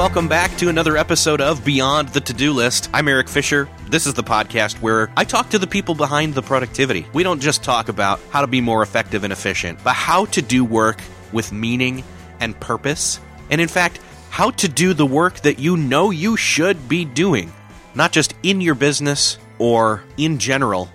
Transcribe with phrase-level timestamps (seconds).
[0.00, 2.88] Welcome back to another episode of Beyond the To Do List.
[2.94, 3.68] I'm Erik Fisher.
[3.90, 7.04] This is the podcast where I talk to the people behind the productivity.
[7.12, 10.40] We don't just talk about how to be more effective and efficient, but how to
[10.40, 12.02] do work with meaning
[12.40, 13.20] and purpose.
[13.50, 14.00] And in fact,
[14.30, 17.52] how to do the work that you know you should be doing,
[17.94, 20.88] not just in your business or in general,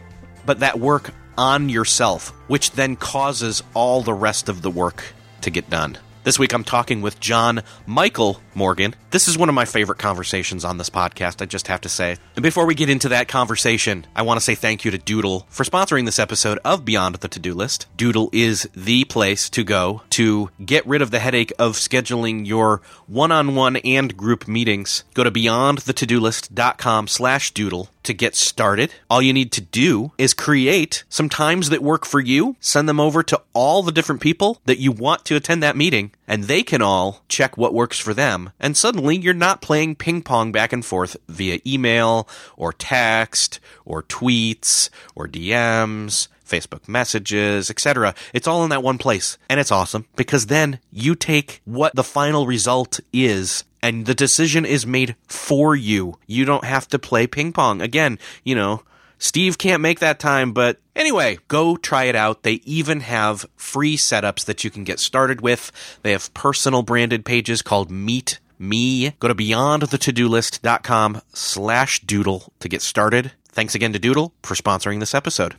[0.47, 5.03] but that work on yourself, which then causes all the rest of the work
[5.41, 5.95] to get done.
[6.25, 8.95] This week I'm talking with John Michael Morgan.
[9.11, 12.17] This is one of my favorite conversations on this podcast, I just have to say.
[12.35, 15.45] And before we get into that conversation, I want to say thank you to Doodle
[15.49, 17.85] for sponsoring this episode of Beyond the To Do List.
[17.95, 22.81] Doodle is the place to go to get rid of the headache of scheduling your
[23.05, 25.03] one-on-one and group meetings.
[25.13, 28.93] Go to beyondthetodolist.com slash doodle to get started.
[29.09, 32.99] All you need to do is create some times that work for you, send them
[32.99, 36.63] over to all the different people that you want to attend that meeting, and they
[36.63, 38.51] can all check what works for them.
[38.59, 44.03] And suddenly you're not playing ping pong back and forth via email or text or
[44.03, 46.27] tweets or DMs.
[46.45, 48.13] Facebook messages, etc.
[48.31, 49.39] It's all in that one place.
[49.49, 54.65] And it's awesome because then you take what the final result is and the decision
[54.65, 56.17] is made for you.
[56.25, 57.81] You don't have to play ping pong.
[57.81, 58.81] Again, you know,
[59.19, 62.41] Steve can't make that time, but anyway, go try it out.
[62.41, 65.71] They even have free setups that you can get started with.
[66.01, 69.11] They have personal branded pages called Meet Me.
[69.19, 73.33] Go to beyondthetodolist.com slash doodle to get started.
[73.49, 75.57] Thanks again to Doodle for sponsoring this episode.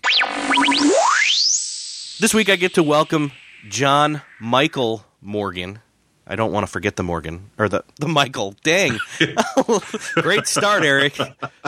[2.18, 3.30] This week I get to welcome
[3.68, 5.78] John Michael Morgan.
[6.26, 8.54] I don't want to forget the Morgan or the the Michael.
[8.64, 8.98] Dang.
[10.14, 11.18] Great start, Erik.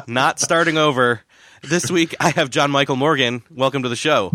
[0.07, 1.23] Not starting over.
[1.63, 3.43] This week I have John Michael Morgan.
[3.51, 4.33] Welcome to the show.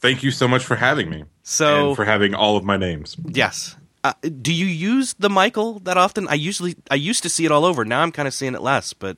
[0.00, 1.24] Thank you so much for having me.
[1.42, 3.16] So and for having all of my names.
[3.24, 3.76] Yes.
[4.04, 6.26] Uh, do you use the Michael that often?
[6.28, 7.84] I usually I used to see it all over.
[7.84, 9.16] Now I'm kind of seeing it less, but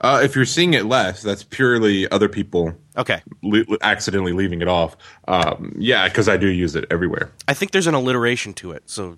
[0.00, 3.22] Uh, if you're seeing it less, that's purely other people okay.
[3.42, 4.96] le- accidentally leaving it off.
[5.26, 7.30] Um, yeah, because I do use it everywhere.
[7.46, 9.16] I think there's an alliteration to it, so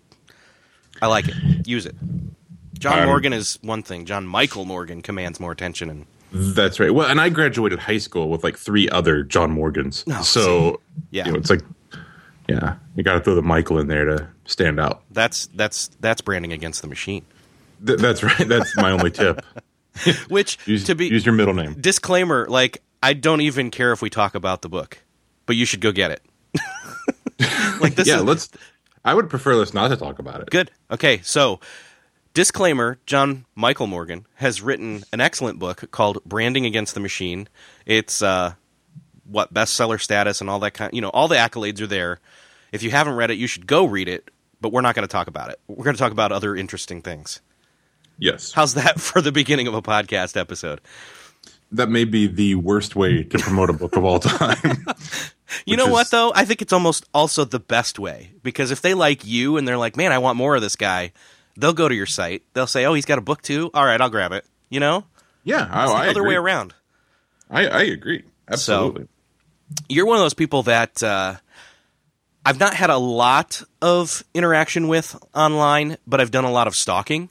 [1.03, 1.67] I like it.
[1.67, 1.95] Use it.
[2.79, 4.07] John Um, Morgan is one thing.
[4.07, 6.95] John Michael Morgan commands more attention and That's right.
[6.95, 10.05] Well, and I graduated high school with like three other John Morgans.
[10.09, 10.81] Oh, so
[11.11, 11.27] Yeah.
[11.27, 11.63] you know, it's like,
[12.49, 15.03] yeah, you got to throw the Michael in there to stand out.
[15.11, 17.25] that's that's that's branding against the machine.
[17.87, 18.47] Th- that's right.
[18.49, 19.45] That's my only tip.
[20.29, 21.75] Which Use, to be use your middle name.
[21.81, 24.99] disclaimer, like I don't even care if we talk about the book,
[25.47, 26.23] but you should go get it.
[27.81, 28.51] like this yeah, is let's.
[29.05, 30.51] I would prefer us not to talk about it.
[30.51, 30.71] good.
[30.91, 31.61] Okay, so
[32.35, 37.49] disclaimer: John Michael Morgan has written an excellent book called "Branding Against the Machine."
[37.87, 38.55] It's uh,
[39.25, 40.93] what bestseller status and all that kind.
[40.93, 42.21] You know, all the accolades are there.
[42.73, 44.31] If you haven't read it, you should go read it.
[44.61, 45.59] But we're not going to talk about it.
[45.69, 47.41] We're going to talk about other interesting things.
[48.19, 50.83] Yes, How's that for the beginning of a podcast episode?
[51.73, 54.85] That may be the worst way to promote a book of all time.
[55.67, 56.33] You know what though?
[56.35, 59.77] I think it's almost also the best way because if they like you and they're
[59.79, 61.13] like, "Man, I want more of this guy,"
[61.57, 62.43] they'll go to your site.
[62.55, 63.71] They'll say, "Oh, he's got a book too.
[63.75, 65.05] All right, I'll grab it." You know,
[65.45, 66.31] yeah, I, the I other agree.
[66.31, 66.75] way around.
[67.51, 68.25] I, I agree.
[68.49, 69.09] Absolutely.
[69.89, 71.35] You're one of those people that uh,
[72.45, 76.75] I've not had a lot of interaction with online, but I've done a lot of
[76.77, 77.29] stalking.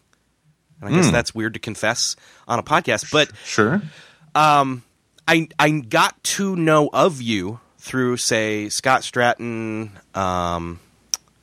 [0.82, 1.02] And I Hmm.
[1.02, 2.16] guess that's weird to confess
[2.48, 3.82] on a podcast, but sure.
[4.36, 10.80] I I got to know of you through say Scott Stratten, um,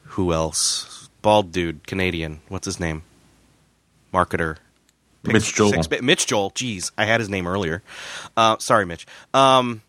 [0.05, 1.09] who else?
[1.23, 2.41] Bald dude, Canadian.
[2.49, 3.03] What's his name?
[4.13, 4.57] Marketer.
[5.25, 5.83] Mitch Joel.
[5.83, 6.51] Six- Mitch Joel.
[6.53, 7.83] Jeez, I had his name earlier.
[8.37, 9.07] Uh, sorry, Mitch.
[9.35, 9.83] Um,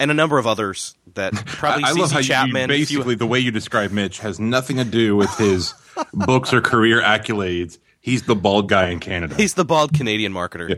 [0.00, 2.62] and a number of others that probably I love how Chapman.
[2.62, 5.72] you basically the way you describe Mitch has nothing to do with his
[6.12, 7.78] books or career accolades.
[8.00, 9.34] He's the bald guy in Canada.
[9.36, 10.68] he's the bald Canadian marketer.
[10.68, 10.76] Yeah.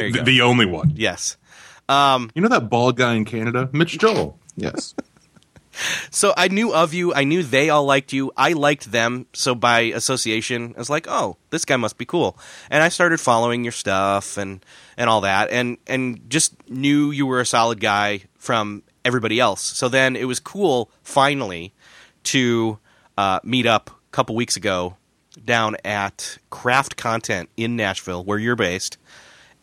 [0.00, 0.92] The, you the, only one.
[0.94, 1.36] yes.
[1.88, 4.38] You know that bald guy in Canada, Mitch Joel.
[4.56, 4.94] Yes.
[6.10, 7.12] So I knew of you.
[7.12, 8.32] I knew they all liked you.
[8.34, 9.26] I liked them.
[9.34, 12.38] So by association, I was like, "Oh, this guy must be cool."
[12.70, 14.64] And I started following your stuff and
[14.96, 19.60] and all that, and and just knew you were a solid guy from everybody else.
[19.62, 21.74] So then it was cool finally
[22.24, 22.78] to
[23.18, 24.96] uh, meet up a couple weeks ago
[25.44, 28.96] down at Craft Content in Nashville, where you're based,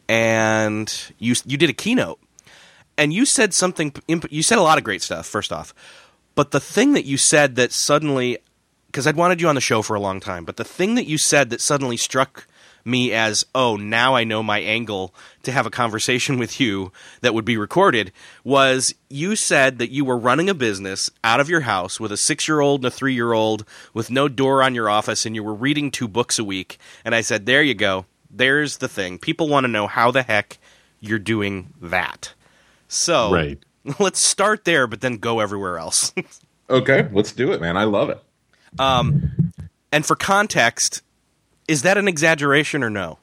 [0.07, 2.19] and you you did a keynote
[2.97, 3.93] and you said something
[4.29, 5.73] you said a lot of great stuff first off
[6.35, 8.37] but the thing that you said that suddenly
[8.87, 11.05] because i'd wanted you on the show for a long time but the thing that
[11.05, 12.47] you said that suddenly struck
[12.85, 15.13] me as, oh, now I know my angle
[15.43, 16.91] to have a conversation with you
[17.21, 18.11] that would be recorded
[18.43, 22.17] was you said that you were running a business out of your house with a
[22.17, 25.35] six year old and a three year old with no door on your office and
[25.35, 26.77] you were reading two books a week.
[27.05, 28.05] And I said, there you go.
[28.35, 29.19] There's the thing.
[29.19, 30.57] People want to know how the heck
[30.99, 32.33] you're doing that.
[32.87, 33.59] So Right.
[33.99, 36.13] let's start there, but then go everywhere else.
[36.69, 37.75] Okay, let's do it, man.
[37.75, 38.19] I love it.
[38.79, 41.01] and for context,
[41.67, 43.19] is that an exaggeration or no?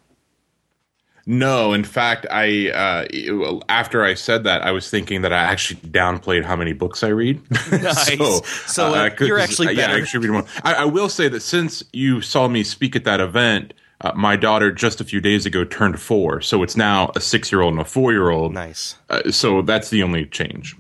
[1.27, 5.81] No, in fact, I uh, after I said that, I was thinking that I actually
[5.81, 7.41] downplayed how many books I read.
[7.73, 8.47] Nice.
[8.67, 9.79] So, uh, could- you're 'cause, actually better.
[9.81, 10.03] yeah, I better.
[10.03, 10.45] actually read more.
[10.65, 14.37] I, I will say that since you saw me speak at that event, uh, my
[14.37, 17.85] daughter just a few days ago turned four, so it's now a six-year-old and a
[17.85, 18.53] four-year-old.
[18.53, 18.97] Nice.
[19.09, 20.77] Uh, so that's the only change.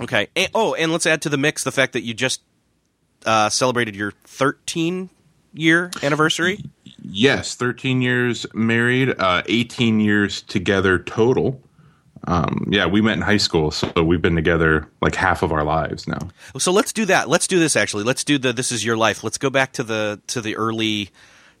[0.00, 0.28] Okay.
[0.34, 2.42] And, oh, and let's add to the mix the fact that you just
[3.24, 5.10] uh, celebrated your 13
[5.52, 6.58] year anniversary.
[7.02, 11.60] Yes, 13 years married, uh, 18 years together total.
[12.26, 15.62] Um, yeah, we met in high school, so we've been together like half of our
[15.62, 16.30] lives now.
[16.58, 17.28] So let's do that.
[17.28, 18.04] Let's do this actually.
[18.04, 19.22] Let's do the this is your life.
[19.22, 21.10] Let's go back to the to the early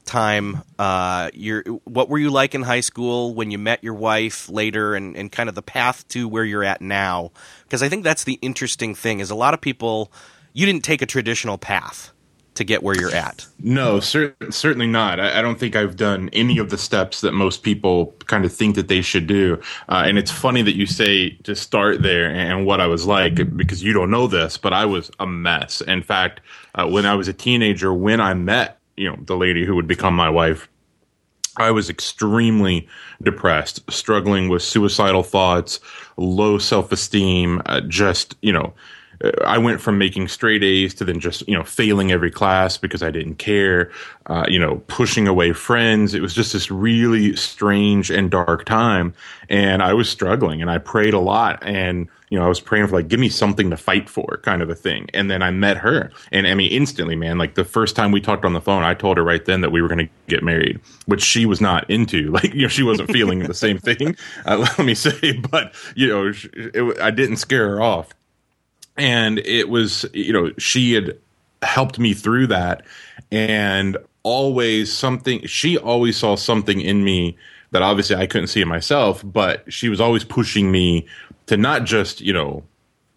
[0.04, 4.48] time uh your what were you like in high school when you met your wife
[4.48, 7.30] later and and kind of the path to where you're at now
[7.64, 10.12] because I think that's the interesting thing is a lot of people
[10.52, 12.12] you didn't take a traditional path
[12.54, 13.46] to get where you're at.
[13.58, 15.18] No, cer- certainly not.
[15.18, 18.52] I, I don't think I've done any of the steps that most people kind of
[18.52, 19.60] think that they should do.
[19.88, 23.56] Uh, and it's funny that you say to start there and what I was like
[23.56, 25.80] because you don't know this, but I was a mess.
[25.80, 26.40] In fact,
[26.74, 29.86] uh, when I was a teenager, when I met you know the lady who would
[29.86, 30.68] become my wife,
[31.56, 32.88] I was extremely
[33.22, 35.80] depressed, struggling with suicidal thoughts,
[36.16, 38.74] low self esteem, uh, just, you know,
[39.44, 43.02] I went from making straight A's to then just, you know, failing every class because
[43.02, 43.90] I didn't care,
[44.26, 46.14] uh, you know, pushing away friends.
[46.14, 49.14] It was just this really strange and dark time.
[49.48, 51.62] And I was struggling and I prayed a lot.
[51.62, 54.62] And, you know, I was praying for like, give me something to fight for kind
[54.62, 55.08] of a thing.
[55.14, 56.10] And then I met her.
[56.32, 58.94] And I mean, instantly, man, like the first time we talked on the phone, I
[58.94, 61.88] told her right then that we were going to get married, which she was not
[61.88, 62.24] into.
[62.34, 65.34] Like, you know, she wasn't feeling the same thing, uh, let me say.
[65.34, 68.08] But, you know, it, I didn't scare her off
[68.96, 71.18] and it was you know she had
[71.62, 72.84] helped me through that.
[73.30, 77.36] And always something she always saw something in me
[77.72, 81.06] that obviously I couldn't see in myself but she was always pushing me
[81.46, 82.62] to not just you know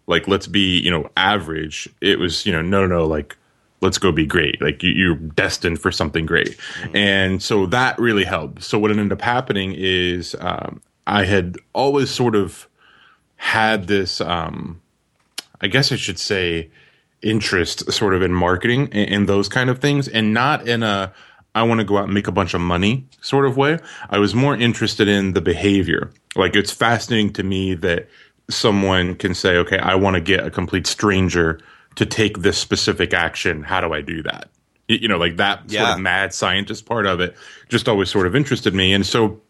[0.06, 1.88] like let's be you know average.
[2.00, 3.36] It was you know no no like
[3.80, 4.60] let's go be great.
[4.60, 6.58] Like you, you're destined for something great.
[6.94, 8.64] And so that really helped.
[8.64, 12.68] So what ended up happening is um, i had always sort of
[13.36, 14.80] had this um,
[15.60, 16.70] I guess I should say
[17.22, 21.12] interest sort of in marketing and, and those kind of things and not in a
[21.54, 23.78] I want to go out and make a bunch of money sort of way.
[24.10, 26.12] I was more interested in the behavior.
[26.36, 28.08] Like it's fascinating to me that
[28.48, 31.58] someone can say, okay, I want to get a complete stranger
[31.96, 33.62] to take this specific action.
[33.64, 34.50] How do I do that?
[34.86, 35.94] You know, like that sort Yeah.
[35.94, 37.36] of mad scientist part of it
[37.68, 38.92] just always sort of interested me.
[38.92, 39.40] And so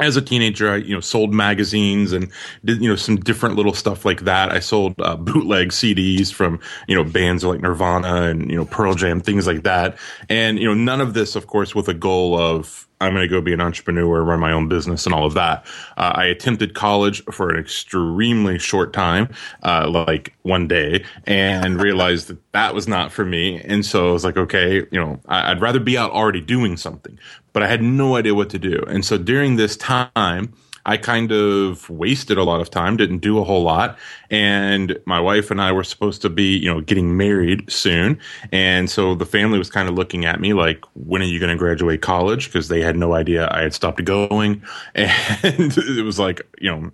[0.00, 2.30] as a teenager, I you know sold magazines and
[2.64, 4.50] did you know some different little stuff like that.
[4.50, 8.94] I sold uh, bootleg CDs from you know bands like Nirvana and you know Pearl
[8.94, 9.98] Jam, things like that.
[10.28, 13.28] And you know none of this, of course, with a goal of I'm going to
[13.28, 15.64] go be an entrepreneur, run my own business, and all of that.
[15.96, 19.28] Uh, I attempted college for an extremely short time,
[19.62, 23.60] uh, like one day, and realized that that was not for me.
[23.60, 26.76] And so I was like, okay, you know, I, I'd rather be out already doing
[26.76, 27.18] something,
[27.52, 28.82] but I had no idea what to do.
[28.88, 30.52] And so during this time,
[30.88, 33.98] I kind of wasted a lot of time, didn't do a whole lot.
[34.30, 38.18] And my wife and I were supposed to be, you know, getting married soon.
[38.52, 41.52] And so the family was kind of looking at me like, when are you going
[41.52, 42.46] to graduate college?
[42.46, 44.62] Because they had no idea I had stopped going.
[44.94, 46.90] And it was like, you know,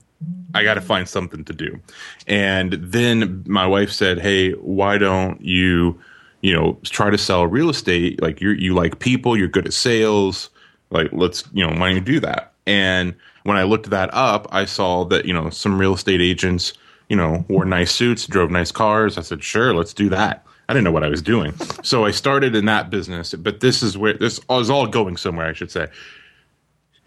[0.55, 1.79] I got to find something to do.
[2.27, 6.01] And then my wife said, Hey, why don't you,
[6.41, 8.21] you know, try to sell real estate?
[8.21, 10.51] Like you you like people, you're good at sales.
[10.91, 12.53] Like let's, you know, why don't you do that?
[12.67, 16.73] And when I looked that up, I saw that, you know, some real estate agents,
[17.09, 19.17] you know, wore nice suits, drove nice cars.
[19.17, 20.45] I said, sure, let's do that.
[20.69, 21.55] I didn't know what I was doing.
[21.83, 25.47] So I started in that business, but this is where this was all going somewhere,
[25.47, 25.89] I should say.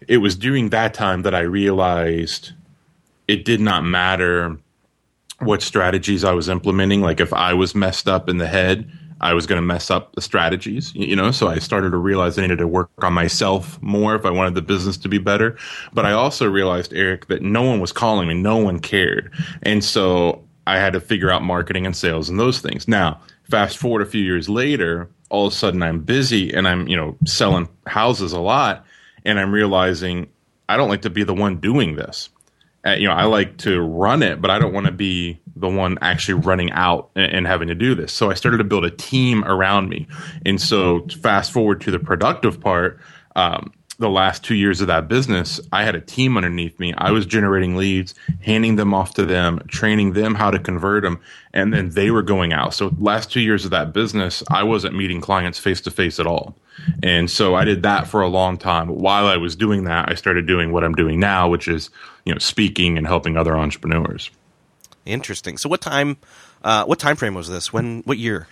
[0.06, 2.52] It was during that time that I realized
[3.26, 4.56] it did not matter
[5.40, 7.00] what strategies I was implementing.
[7.00, 8.88] Like if I was messed up in the head,
[9.20, 11.30] I was going to mess up the strategies, you know?
[11.30, 14.54] So I started to realize I needed to work on myself more if I wanted
[14.54, 15.56] the business to be better.
[15.92, 18.34] But I also realized, Erik, that no one was calling me.
[18.34, 19.32] No one cared.
[19.62, 22.86] And so I had to figure out marketing and sales and those things.
[22.86, 23.20] Now,
[23.50, 26.96] fast forward a few years later, all of a sudden I'm busy and I'm, you
[26.96, 28.84] know, selling houses a lot.
[29.24, 30.28] and I'm realizing
[30.68, 32.28] I don't like to be the one doing this.
[32.86, 35.68] Uh, you know, I like to run it, but I don't want to be the
[35.68, 38.12] one actually running out and, and, having to do this.
[38.12, 40.06] So I started to build a team around me.
[40.44, 43.00] And so, fast forward to the productive part,
[43.36, 46.94] um, the last two years of that business, I had a team underneath me.
[46.96, 51.20] I was generating leads, handing them off to them, training them how to convert them,
[51.52, 52.74] and then they were going out.
[52.74, 56.28] So last two years of that business, I wasn't meeting clients face to face at
[56.28, 56.54] all.
[57.02, 58.88] And so I did that for a long time.
[58.88, 61.90] While I was doing that, I started doing what I'm doing now, which is,
[62.24, 64.30] you know, speaking and helping other entrepreneurs.
[65.04, 65.58] Interesting.
[65.58, 66.18] So what time
[66.62, 67.72] uh, what time frame was this?
[67.72, 68.48] When what year?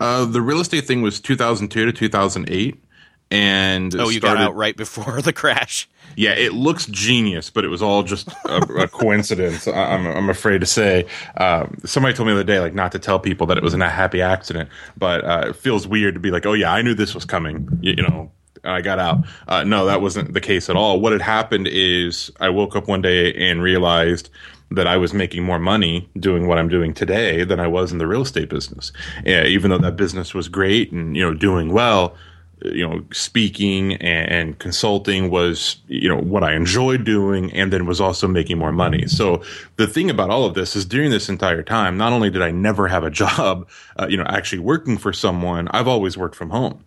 [0.00, 2.82] Uh, the real estate thing was 2002 to 2008
[3.30, 5.88] and oh, you started, got out right before the crash.
[6.16, 9.68] Yeah, it looks genius, but it was all just a, a coincidence.
[9.68, 11.06] I'm, I'm afraid to say.
[11.36, 13.74] Um, somebody told me the other day, like, not to tell people that it was
[13.74, 16.94] a happy accident, but uh, it feels weird to be like, oh yeah, I knew
[16.94, 17.68] this was coming.
[17.82, 18.32] You, you know,
[18.64, 19.18] I got out.
[19.46, 21.00] Uh, no, that wasn't the case at all.
[21.00, 24.30] What had happened is I woke up one day and realized
[24.70, 27.98] that I was making more money doing what I'm doing today than I was in
[27.98, 28.92] the real estate business.
[29.24, 32.16] Yeah, even though that business was great and you know doing well,
[32.64, 38.00] you know, speaking and, consulting was, you know, what I enjoyed doing and then was
[38.00, 39.06] also making more money.
[39.06, 39.42] So
[39.76, 42.50] the thing about all of this is during this entire time, not only did I
[42.50, 46.50] never have a job, uh, you know, actually working for someone, I've always worked from
[46.50, 46.84] home,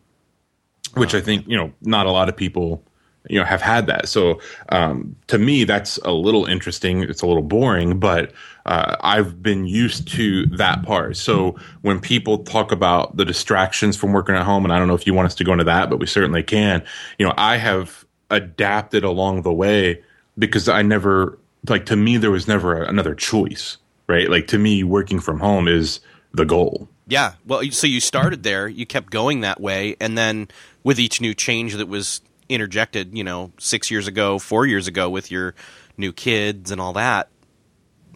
[0.95, 2.83] which I think, you know, not a lot of people
[3.29, 4.09] you know have had that.
[4.09, 7.03] So um, to me that's a little interesting.
[7.03, 8.31] It's a little boring but
[8.65, 11.17] uh, i've been used to that part.
[11.17, 14.95] So when people talk about the distractions from working at home and i don't know
[14.95, 16.83] if you want us to go into that but we certainly can
[17.17, 20.01] you know i have adapted along the way
[20.37, 23.77] because i never like to me there was never another choice
[24.11, 24.29] right?
[24.29, 26.01] Like to me working from home is
[26.33, 26.89] the goal.
[27.07, 27.33] Yeah.
[27.45, 30.49] Well so you started there you kept going that way and then
[30.83, 35.09] with each new change that was interjected, you know, six years ago, four years ago
[35.09, 35.55] with your
[35.97, 37.29] new kids and all that,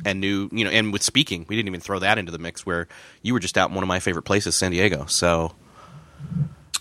[0.03, 2.65] and new, you know, and with speaking, we didn't even throw that into the mix.
[2.65, 2.87] Where
[3.21, 5.05] you were just out in one of my favorite places, San Diego.
[5.05, 5.53] So,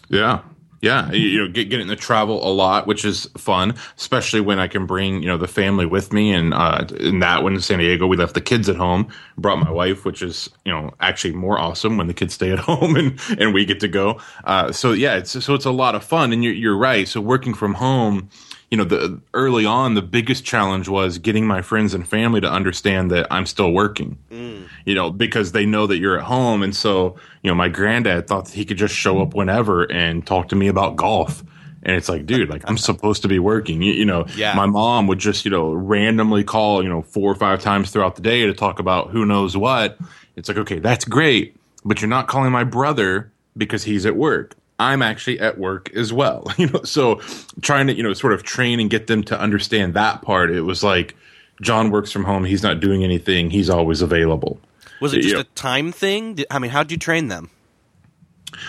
[0.09, 0.43] yeah,
[0.85, 4.69] yeah, you know, get, getting to travel a lot, which is fun, especially when I
[4.69, 6.31] can bring you know the family with me.
[6.31, 9.59] And uh, in that one in San Diego, we left the kids at home, brought
[9.59, 12.97] my wife, which is you know actually more awesome when the kids stay at home
[12.97, 14.21] and and we get to go.
[14.45, 16.35] Uh, so yeah, it's so it's a lot of fun.
[16.35, 17.09] And you're, you're right.
[17.09, 18.29] So working from home
[18.71, 22.51] you know, the early on, the biggest challenge was getting my friends and family to
[22.51, 24.19] understand that I'm still working.
[24.31, 24.69] Mm.
[24.85, 28.27] You know, because they know that you're at home, and so you know, my granddad
[28.27, 31.45] thought that he could just show up whenever and talk to me about golf.
[31.83, 33.83] And it's like, dude, like I'm supposed to be working.
[33.83, 34.55] You, you know, yeah.
[34.55, 38.17] my mom would just, you know, randomly call, you know, four or five times throughout
[38.17, 39.99] the day to talk about who knows what.
[40.37, 44.57] It's like, okay, that's great, but you're not calling my brother because he's at work.
[44.79, 46.47] I'm actually at work as well.
[46.59, 47.21] You know, so
[47.63, 50.51] trying to, you know, sort of train and get them to understand that part.
[50.51, 51.17] It was like
[51.61, 52.45] John works from home.
[52.45, 53.51] He's not doing anything.
[53.51, 54.61] He's always available.
[55.01, 56.39] Was it just a time thing?
[56.51, 57.51] I mean, how did you train them?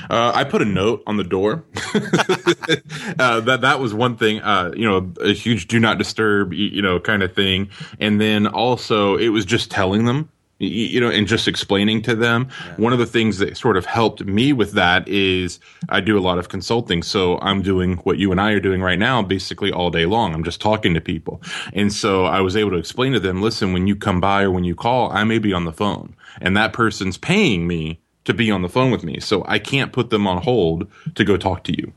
[0.09, 1.63] Uh, I put a note on the door.
[1.93, 4.41] uh, that that was one thing.
[4.41, 7.69] Uh, you know, a, a, huge "do not disturb," you know, kind of thing.
[7.99, 12.47] And then also, it was just telling them you know, and just explaining to them.
[12.65, 12.75] Yeah.
[12.77, 15.59] One of the things that sort of helped me with that is
[15.89, 17.03] I do a lot of consulting.
[17.03, 20.33] So I'm doing what you and I are doing right now, basically all day long.
[20.33, 21.41] I'm just talking to people.
[21.73, 24.51] And so I was able to explain to them, listen, when you come by or
[24.51, 28.33] when you call, I may be on the phone and that person's paying me to
[28.33, 29.19] be on the phone with me.
[29.19, 31.91] So I can't put them on hold to go talk to you.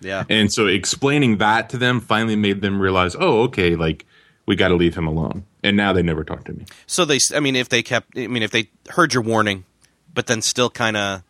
[0.00, 0.24] Yeah.
[0.28, 4.04] And so explaining that to them finally made them realize, oh, okay, like
[4.46, 5.44] we got to leave him alone.
[5.62, 6.64] And now they never talk to me.
[6.86, 9.64] So they, I mean, if they kept, I mean, if they heard your warning,
[10.12, 11.22] but then still kind of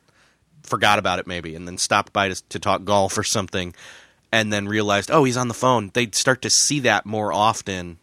[0.63, 3.75] forgot about it maybe, and then stopped by to, to talk golf or something,
[4.33, 5.91] and then realized, oh, he's on the phone.
[5.95, 7.99] They'd start to see that more often,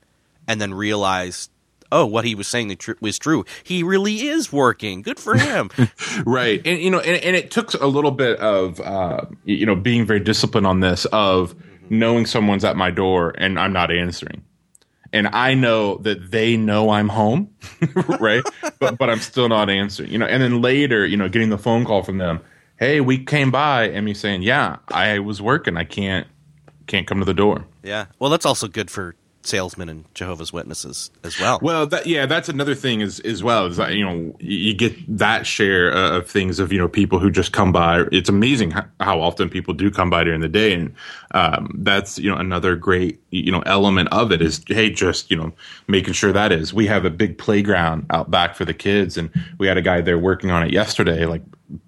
[0.47, 1.49] and then realize,
[1.91, 3.45] oh, what he was saying was true.
[3.63, 5.01] He really is working.
[5.01, 5.69] Good for him.
[6.25, 6.61] right.
[6.65, 10.05] And, you know, and, and, it took a little bit of, uh, you know, being
[10.05, 11.55] very disciplined on this, of
[11.89, 14.43] knowing someone's at my door and I'm not answering
[15.17, 17.49] and I know that they know I'm home,
[18.19, 18.43] right?
[18.79, 20.25] but but I'm still not answering, you know.
[20.27, 22.39] And then later, you know, getting the phone call from them,
[22.77, 25.75] "Hey, we came by," and me saying, "Yeah, I was working.
[25.77, 26.27] I can't
[26.85, 28.05] can't come to the door." Yeah.
[28.19, 29.15] Well, that's also good for
[29.47, 31.59] salesmen and Jehovah's Witnesses as well.
[31.61, 33.65] Well, that, yeah, that's another thing as as well.
[33.65, 37.31] Is that you know you get that share of things of you know people who
[37.31, 38.05] just come by.
[38.11, 40.93] It's amazing how, how often people do come by during the day, and
[41.31, 45.37] um, that's you know another great you know element of it is hey just you
[45.37, 45.51] know
[45.87, 49.29] making sure that is we have a big playground out back for the kids and
[49.57, 51.41] we had a guy there working on it yesterday like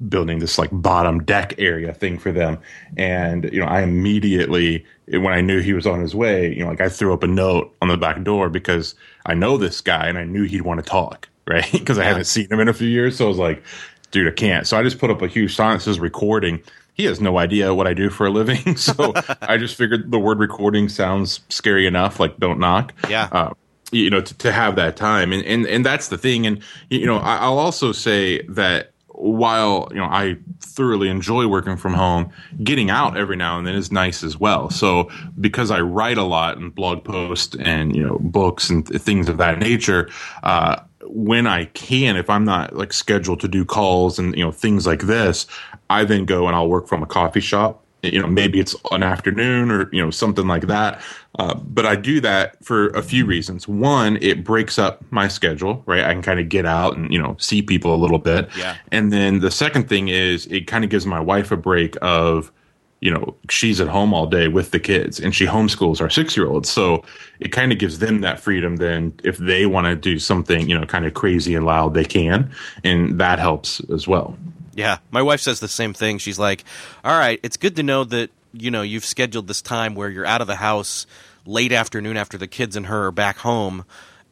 [0.08, 2.60] building this like bottom deck area thing for them
[2.98, 6.70] and you know i immediately when i knew he was on his way you know
[6.70, 8.94] like i threw up a note on the back door because
[9.26, 12.26] i know this guy and i knew he'd want to talk right because i haven't
[12.26, 13.64] seen him in a few years so i was like
[14.12, 16.62] dude i can't so i just put up a huge sign that says recording
[17.00, 18.76] he has no idea what I do for a living.
[18.78, 22.20] So I just figured the word recording sounds scary enough.
[22.20, 22.94] Like, don't knock.
[23.10, 23.30] Yeah.
[23.32, 23.54] Uh,
[23.92, 25.32] you know, to, to have that time.
[25.32, 26.46] And, and, and that's the thing.
[26.46, 31.76] And, you know, I, I'll also say that while, you know, I thoroughly enjoy working
[31.76, 32.32] from home,
[32.64, 34.70] getting out every now and then is nice as well.
[34.70, 35.10] So
[35.40, 39.28] because I write a lot and blog posts and, you know, books and th- things
[39.28, 40.10] of that nature,
[40.44, 44.52] uh, when I can, if I'm not like scheduled to do calls and you know
[44.52, 45.48] things like this,
[45.90, 47.84] I then go and I'll work from a coffee shop.
[48.02, 51.02] You know, maybe it's an afternoon or you know something like that.
[51.38, 53.68] Uh, but I do that for a few reasons.
[53.68, 56.04] One, it breaks up my schedule, right?
[56.04, 58.50] I can kind of get out and you know see people a little bit.
[58.58, 58.78] Yeah.
[58.92, 62.52] And then the second thing is it kind of gives my wife a break of
[63.02, 66.36] you know, she's at home all day with the kids and she homeschools our six
[66.36, 66.66] year old.
[66.68, 67.04] So
[67.40, 68.76] it kind of gives them that freedom.
[68.78, 72.04] Then if they want to do something, you know, kind of crazy and loud, they
[72.04, 72.52] can.
[72.84, 74.38] And that helps as well.
[74.74, 75.00] Yeah.
[75.12, 76.18] My wife says the same thing.
[76.18, 76.64] She's like,
[77.04, 80.26] all right, it's good to know that, you know, you've scheduled this time where you're
[80.26, 81.06] out of the house
[81.46, 83.86] late afternoon after the kids and her are back home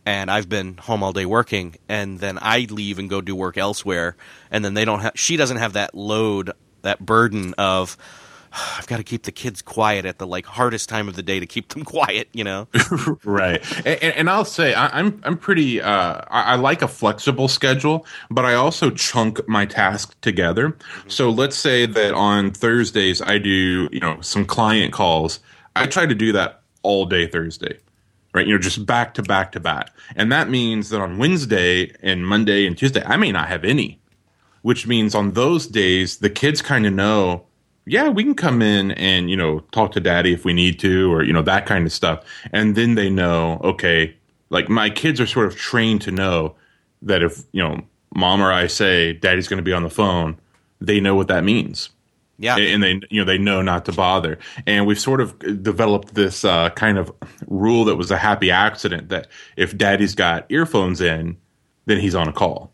[0.08, 3.58] and I've been home all day working, and then I leave and go do work
[3.58, 4.15] elsewhere,
[4.50, 5.12] and then they don't have.
[5.15, 6.51] She doesn't have that load,
[6.82, 7.98] that burden of.
[8.78, 11.40] I've got to keep the kids quiet at the like hardest time of the day
[11.40, 12.68] to keep them quiet, you know.
[13.24, 15.82] right, and, and, I'll say I, am I'm, I'm pretty.
[15.82, 20.70] Uh, I, I, like a flexible schedule, but I also chunk my tasks together.
[20.70, 21.10] Mm-hmm.
[21.10, 25.40] So let's say that on Thursdays I do you know some client calls.
[25.76, 27.78] I try to do that all day Thursday
[28.34, 28.46] right?
[28.46, 29.90] You know, just back to back to back.
[30.16, 34.00] And that means that on Wednesday and Monday and Tuesday, I may not have any,
[34.62, 37.47] which means on those days, the kids kind of know,
[37.88, 41.12] yeah, we can come in and, you know, talk to daddy if we need to,
[41.12, 42.24] or, you know, that kind of stuff.
[42.51, 44.16] And then they know, okay,
[44.50, 46.55] like my kids are sort of trained to know
[47.01, 47.81] that if, you know,
[48.14, 50.38] mom or I say daddy's going to be on the phone,
[50.81, 51.90] they know what that means.
[52.40, 56.14] Yeah, and they you know they know not to bother, and we've sort of developed
[56.14, 57.12] this uh, kind of
[57.48, 61.38] rule that was a happy accident that if Daddy's got earphones in,
[61.88, 62.72] then he's on a call,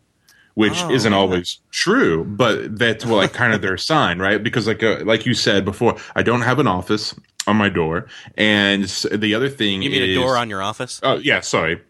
[0.56, 4.42] which oh, isn't always true, but that's well, like kind of their sign, right?
[4.42, 7.16] Because like uh, like you said before, I don't have an office
[7.48, 11.00] on my door, and the other thing you mean is, a door on your office?
[11.04, 11.82] Oh yeah, sorry.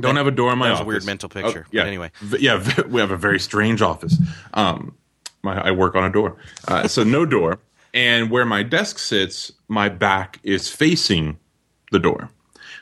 [0.00, 0.84] Don't have a door on my that office.
[0.84, 1.66] a weird mental picture.
[1.66, 1.82] Oh, yeah.
[1.82, 4.16] But anyway, yeah, we have a very strange office.
[4.54, 4.94] Um,
[5.42, 6.36] my I work on a door,
[6.68, 7.60] uh, so no door.
[7.92, 11.38] And where my desk sits, my back is facing
[11.90, 12.30] the door.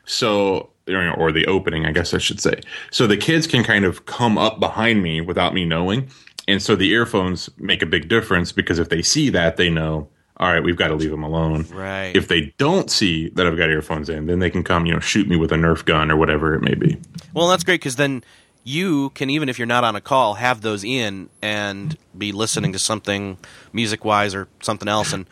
[0.05, 2.61] So or the opening, I guess I should say.
[2.91, 6.09] So the kids can kind of come up behind me without me knowing.
[6.47, 10.09] And so the earphones make a big difference because if they see that, they know,
[10.39, 11.67] all right, we've got to leave them alone.
[11.71, 12.15] Right.
[12.15, 15.01] If they don't see that I've got earphones in, then they can come, you know,
[15.01, 16.97] shoot me with a Nerf gun or whatever it may be.
[17.35, 18.25] Well, that's great because then
[18.65, 22.73] you can even if you're not on a call have those in and be listening
[22.73, 23.39] to something
[23.73, 25.27] music wise or something else and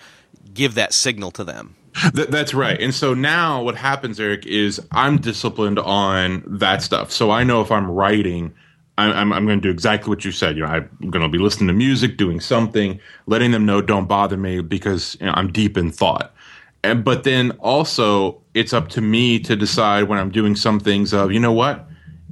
[0.54, 1.76] give that signal to them
[2.14, 7.10] Th- that's right and so now what happens erik is i'm disciplined on that stuff
[7.10, 8.52] so i know if i'm writing
[8.98, 10.56] I'm, I'm, I'm going to do exactly what you said.
[10.56, 14.08] You know, I'm going to be listening to music, doing something, letting them know don't
[14.08, 16.34] bother me because you know, I'm deep in thought.
[16.82, 21.12] And, but then also, it's up to me to decide when I'm doing some things
[21.12, 21.86] of, you know what?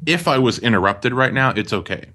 [0.07, 2.07] if I was interrupted right now, it's okay.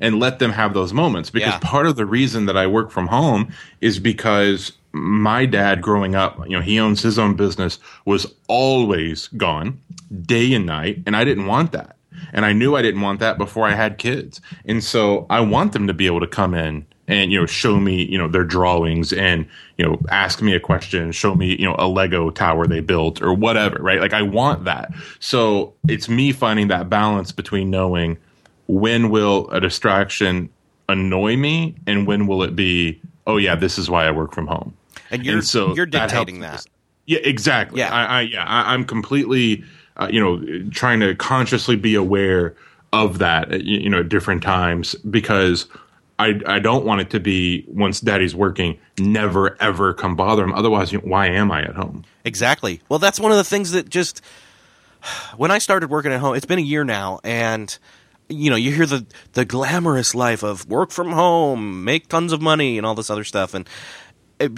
[0.00, 1.58] And let them have those moments because Yeah.
[1.60, 6.38] part of the reason that I work from home is because my dad growing up,
[6.46, 9.80] you know, he owns his own business, was always gone
[10.22, 11.02] day and night.
[11.06, 11.96] And I didn't want that.
[12.32, 14.40] And I knew I didn't want that before I had kids.
[14.64, 17.80] And so I want them to be able to come in and, you know, show
[17.80, 19.46] me, you know, their drawings and,
[19.78, 23.22] you know, ask me a question, show me, you know, a Lego tower they built
[23.22, 24.00] or whatever, right?
[24.00, 24.92] Like I want that.
[25.20, 28.18] So it's me finding that balance between knowing
[28.66, 30.50] when will a distraction
[30.88, 34.46] annoy me and when will it be, oh yeah, this is why I work from
[34.46, 34.74] home.
[35.10, 36.64] And you're so you're dictating helps.
[36.64, 36.70] that
[37.06, 37.80] Yeah, exactly.
[37.80, 37.92] Yeah.
[37.92, 39.64] I, I yeah, I, I'm completely,
[39.96, 42.54] uh, you know, trying to consciously be aware
[42.92, 45.66] of that, uh, you, you know, at different times because
[46.18, 50.52] I I don't want it to be once Daddy's working, never ever come bother him.
[50.52, 52.04] Otherwise, you know, why am I at home?
[52.24, 52.80] Exactly.
[52.88, 54.20] Well, that's one of the things that just
[55.36, 57.76] when I started working at home, it's been a year now, and
[58.28, 62.42] you know, you hear the the glamorous life of work from home, make tons of
[62.42, 63.68] money, and all this other stuff, and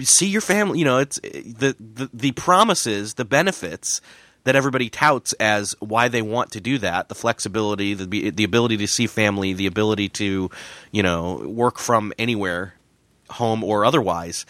[0.03, 0.79] see your family.
[0.79, 4.01] You know, it's uh, the the, the promises, the benefits
[4.43, 8.77] that everybody touts as why they want to do that the flexibility the the ability
[8.77, 10.49] to see family the ability to
[10.91, 12.73] you know work from anywhere
[13.29, 14.45] home or otherwise.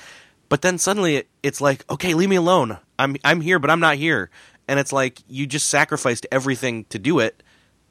[0.50, 2.78] But then suddenly it's like okay leave me alone.
[2.98, 4.30] I'm i'm here but i'm not here.
[4.67, 7.44] And it's like you just sacrificed everything to do it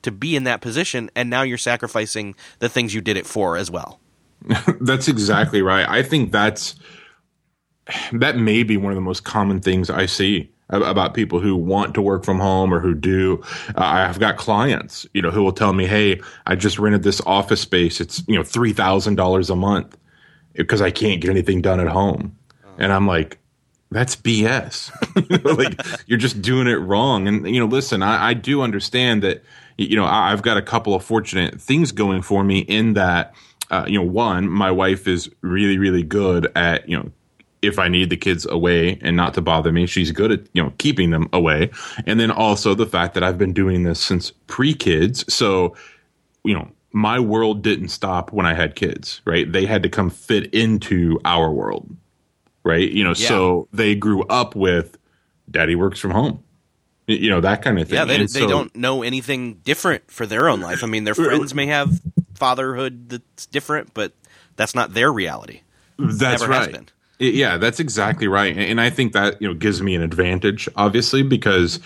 [0.02, 3.56] to be in that position and now you're sacrificing the things you did it for
[3.56, 4.00] as well.
[4.80, 5.86] That's exactly right.
[5.86, 6.74] I think that's
[8.12, 11.94] that may be one of the most common things i see about people who want
[11.94, 13.42] to work from home or who do.
[13.76, 17.20] Uh, I've got clients, you know, who will tell me, "Hey, I just rented this
[17.26, 18.00] office space.
[18.00, 19.96] It's you know three thousand dollars a month
[20.54, 22.36] because I can't get anything done at home,"
[22.78, 23.38] and I'm like.
[23.92, 24.92] That's BS.
[25.58, 27.26] like you're just doing it wrong.
[27.26, 29.42] And you know, listen, I, I do understand that.
[29.78, 33.34] You know, I, I've got a couple of fortunate things going for me in that.
[33.68, 37.10] Uh, you know, one, my wife is really, really good at you know
[37.62, 39.86] if I need the kids away and not to bother me.
[39.86, 41.70] She's good at, you know, keeping them away.
[42.06, 45.30] And then also the fact that I've been doing this since pre kids.
[45.32, 45.76] So,
[46.44, 49.50] you know, my world didn't stop when I had kids, right?
[49.50, 51.94] They had to come fit into our world,
[52.64, 52.90] right?
[52.90, 53.28] You know, yeah.
[53.28, 54.96] so they grew up with
[55.50, 56.42] daddy works from home.
[57.06, 57.96] You know, that kind of thing.
[57.96, 60.84] Yeah, they, they so, don't know anything different for their own life.
[60.84, 62.00] I mean, their friends may have
[62.34, 64.12] fatherhood that's different, but
[64.54, 65.62] that's not their reality.
[65.98, 70.02] That's right yeah, that's exactly right, and I think that you know gives me an
[70.02, 71.78] advantage, obviously, because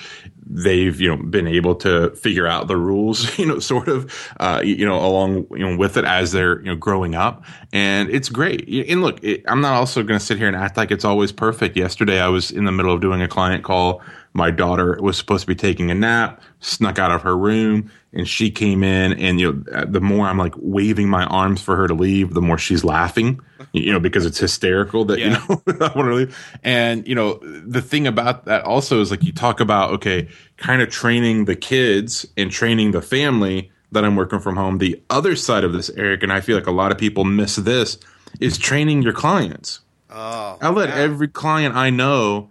[0.47, 4.61] they've you know been able to figure out the rules, you know, sort of, uh,
[4.65, 8.29] you know, along you know with it as they're you know growing up, and it's
[8.29, 8.69] great.
[8.89, 11.33] And look, it, I'm not also going to sit here and act like it's always
[11.33, 11.77] perfect.
[11.77, 14.03] Yesterday, I was in the middle of doing a client call.
[14.35, 18.29] My daughter was supposed to be taking a nap, snuck out of her room, and
[18.29, 21.87] she came in and you know the more i'm like waving my arms for her
[21.87, 23.41] to leave the more she's laughing
[23.73, 25.27] you know because it's hysterical that yeah.
[25.27, 27.35] you know i want to leave and you know
[27.67, 31.57] the thing about that also is like you talk about okay kind of training the
[31.57, 35.91] kids and training the family that i'm working from home the other side of this
[35.91, 37.99] erik and i feel like a lot of people miss this
[38.41, 40.97] is training your clients oh i let yeah.
[40.97, 42.49] every client i know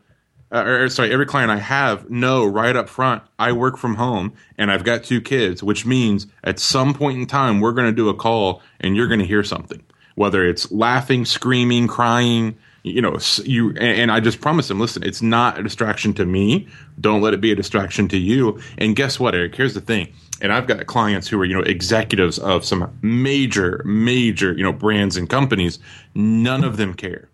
[0.54, 4.34] uh, or sorry, every client I have know right up front I work from home
[4.58, 7.96] and I've got two kids, which means at some point in time we're going to
[7.96, 9.84] do a call and you're going to hear something,
[10.16, 15.04] whether it's laughing, screaming, crying, you know, you and, and I just promise them, listen,
[15.04, 16.68] it's not a distraction to me.
[17.02, 18.60] Don't let it be a distraction to you.
[18.78, 19.56] And guess what, Erik?
[19.56, 20.13] Here's the thing.
[20.39, 24.74] And I've got clients who are, you know, executives of some major, major, you know,
[24.74, 25.80] brands and companies.
[26.13, 27.30] None of them care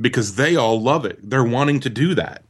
[0.00, 1.18] because they all love it.
[1.22, 2.42] They're wanting to do that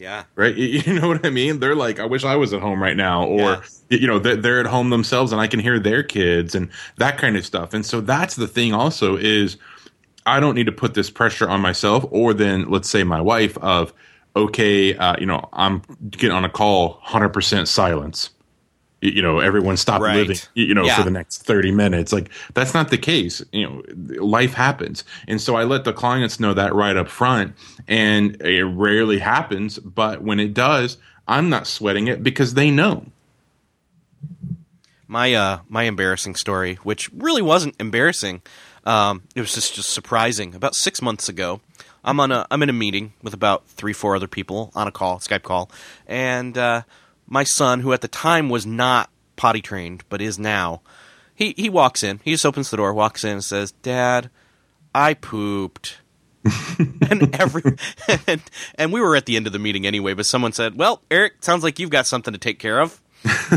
[0.00, 0.24] yeah.
[0.34, 0.56] Right.
[0.56, 1.60] You know what I mean?
[1.60, 3.24] They're like, I wish I was at home right now.
[3.24, 3.98] Or, yeah.
[3.98, 7.36] you know, they're at home themselves and I can hear their kids and that kind
[7.36, 7.74] of stuff.
[7.74, 9.58] And so that's the thing also is
[10.24, 13.58] I don't need to put this pressure on myself or then let's say my wife
[13.58, 13.92] of,
[14.34, 18.30] okay, uh, you know, I'm getting on a call, 100% silence
[19.00, 20.16] you know everyone stop right.
[20.16, 20.96] living you know yeah.
[20.96, 22.12] for the next 30 minutes.
[22.12, 23.42] Like that's not the case.
[23.52, 23.82] You know
[24.22, 25.04] life happens.
[25.26, 27.54] And so i let the clients know that right up front
[27.88, 33.06] and it rarely happens but when it does i'm not sweating it because they know.
[35.06, 38.42] My uh my embarrassing story which really wasn't embarrassing
[38.84, 40.54] um it was just just surprising.
[40.54, 41.60] About 6 months ago
[42.04, 44.92] i'm on a i'm in a meeting with about 3 4 other people on a
[44.92, 45.70] call skype call
[46.06, 46.82] and uh
[47.30, 50.82] my son, who at the time was not potty trained but is now,
[51.34, 52.20] he he walks in.
[52.22, 54.28] He just opens the door, walks in, and says, "Dad,
[54.94, 55.98] I pooped."
[57.10, 57.62] and every
[58.26, 58.42] and,
[58.74, 61.42] and we were at the end of the meeting anyway, but someone said, "Well, Erik,
[61.42, 63.00] sounds like you've got something to take care of."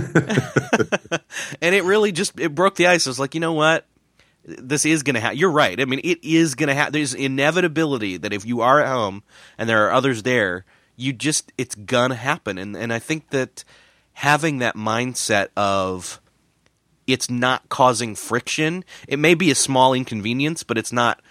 [1.62, 3.08] and it really just it broke the ice.
[3.08, 3.86] I was like, you know what?
[4.46, 5.38] This is going to happen.
[5.38, 5.80] You're right.
[5.80, 6.92] I mean, it is going to happen.
[6.94, 9.24] There's inevitability that if you are at home
[9.58, 12.58] and there are others there, you just it's gonna happen.
[12.58, 13.64] And and I think that
[14.14, 16.22] having that mindset of
[17.08, 21.22] it's not causing friction it may be a small inconvenience but it's not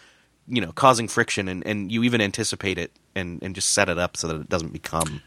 [0.48, 3.98] you know causing friction and, and you even anticipate it and, and just set it
[3.98, 5.22] up so that it doesn't become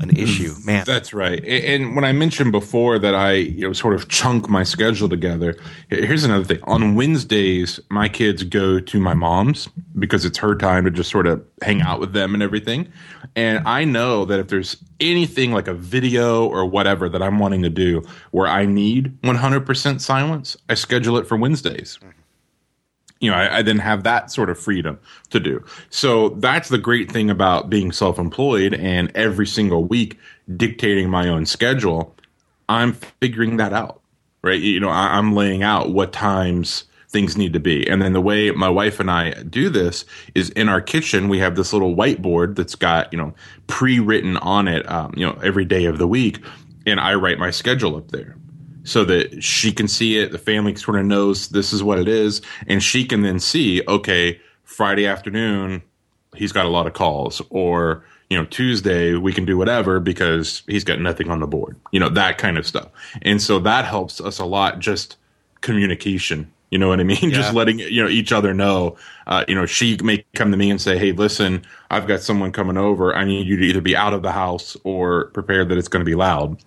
[0.00, 0.84] an issue, man.
[0.86, 1.44] That's right.
[1.44, 5.56] And when I mentioned before that I you know sort of chunk my schedule together,
[5.88, 6.60] here's another thing.
[6.64, 11.26] On Wednesdays, my kids go to my mom's because it's her time to just sort
[11.26, 12.90] of hang out with them and everything.
[13.36, 17.62] And I know that if there's anything like a video or whatever that I'm wanting
[17.62, 21.98] to do where I need 100% silence, I schedule it for Wednesdays.
[22.02, 22.19] Mm-hmm
[23.20, 25.64] you know, I, I, then have that sort of freedom to do.
[25.90, 30.18] So that's the great thing about being self employed and every single week
[30.56, 32.16] dictating my own schedule.
[32.68, 34.00] I'm figuring that out,
[34.42, 34.60] right?
[34.60, 37.88] You know, I, I'm laying out what times things need to be.
[37.88, 40.04] And then the way my wife and I do this
[40.34, 43.34] is in our kitchen, we have this little whiteboard that's got, you know,
[43.66, 46.42] pre-written on it, um, you know, every day of the week.
[46.86, 48.36] And I write my schedule up there
[48.84, 50.32] so that she can see it.
[50.32, 52.42] The family sort of knows this is what it is.
[52.66, 55.82] And she can then see, okay, Friday afternoon,
[56.34, 60.62] he's got a lot of calls or, you know, Tuesday we can do whatever because
[60.66, 62.88] he's got nothing on the board, you know, that kind of stuff.
[63.22, 65.16] And so that helps us a lot, just
[65.60, 66.50] communication.
[66.70, 67.18] You know what I mean?
[67.30, 67.36] Yeah.
[67.36, 68.96] Just letting you know each other know.
[69.26, 72.52] Uh, you know, she may come to me and say, "Hey, listen, I've got someone
[72.52, 73.14] coming over.
[73.14, 76.04] I need you to either be out of the house or prepared that it's going
[76.04, 76.62] to be loud."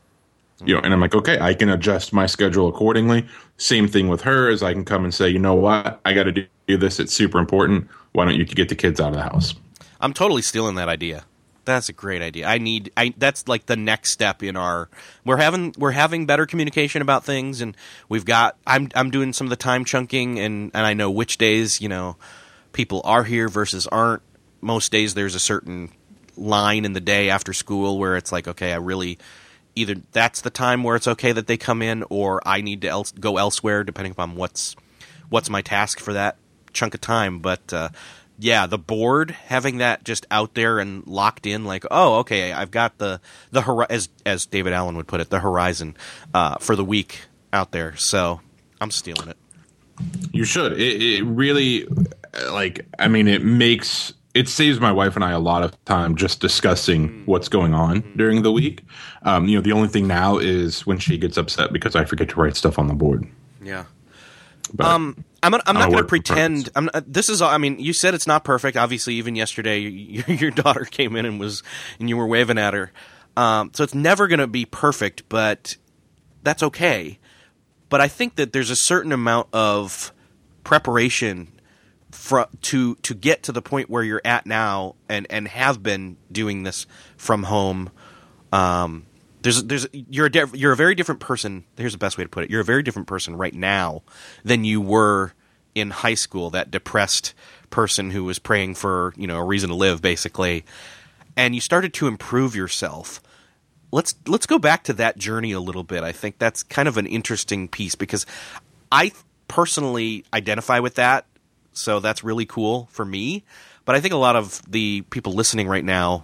[0.65, 3.27] You know, and I'm like, okay, I can adjust my schedule accordingly.
[3.57, 6.23] Same thing with her, is I can come and say, you know what, I got
[6.23, 6.99] to do this.
[6.99, 7.89] It's super important.
[8.13, 9.55] Why don't you get the kids out of the house?
[9.99, 11.25] I'm totally stealing that idea.
[11.65, 12.45] That's a great idea.
[12.45, 14.89] I need I that's like the next step in our
[15.23, 17.77] we're having we're having better communication about things and
[18.09, 21.37] we've got I'm I'm doing some of the time chunking and and I know which
[21.37, 22.17] days, you know,
[22.73, 24.21] people are here versus aren't.
[24.59, 25.91] Most days there's a certain
[26.35, 29.17] line in the day after school where it's like okay, I really
[29.75, 33.03] either that's the time where it's okay that they come in or I need to
[33.19, 34.75] go elsewhere depending upon what's
[35.29, 36.37] what's my task for that
[36.73, 37.89] chunk of time, but uh,
[38.37, 42.71] yeah, the board having that just out there and locked in, like, oh, okay, I've
[42.71, 45.95] got the the as as David Allen would put it, the horizon
[46.33, 47.95] uh, for the week out there.
[47.95, 48.41] So
[48.81, 49.37] I'm stealing it.
[50.31, 50.73] You should.
[50.73, 51.87] It, it really,
[52.49, 56.15] like, I mean, it makes it saves my wife and I a lot of time
[56.15, 57.27] just discussing mm.
[57.27, 58.17] what's going on mm-hmm.
[58.17, 58.83] during the week.
[59.21, 62.29] Um, you know, the only thing now is when she gets upset because I forget
[62.29, 63.27] to write stuff on the board.
[63.61, 63.85] Yeah.
[64.73, 66.69] But um, I'm, I'm not going to pretend.
[66.75, 67.41] I'm not, this is.
[67.41, 68.75] I mean, you said it's not perfect.
[68.75, 71.61] Obviously, even yesterday, your, your daughter came in and was,
[71.99, 72.91] and you were waving at her.
[73.37, 75.77] Um, so it's never going to be perfect, but
[76.43, 77.19] that's okay.
[77.89, 80.11] But I think that there's a certain amount of
[80.63, 81.52] preparation
[82.23, 86.15] for, to to get to the point where you're at now, and and have been
[86.31, 87.89] doing this from home.
[88.53, 89.07] Um,
[89.41, 91.65] there's there's you're a you're a very different person.
[91.75, 92.49] Here's the best way to put it.
[92.49, 94.03] You're a very different person right now
[94.45, 95.33] than you were
[95.75, 96.49] in high school.
[96.49, 97.33] That depressed
[97.69, 100.63] person who was praying for you know a reason to live, basically,
[101.35, 103.21] and you started to improve yourself.
[103.91, 106.03] Let's let's go back to that journey a little bit.
[106.03, 108.25] I think that's kind of an interesting piece because
[108.89, 109.11] I
[109.49, 111.25] personally identify with that,
[111.73, 113.43] so that's really cool for me.
[113.85, 116.23] But I think a lot of the people listening right now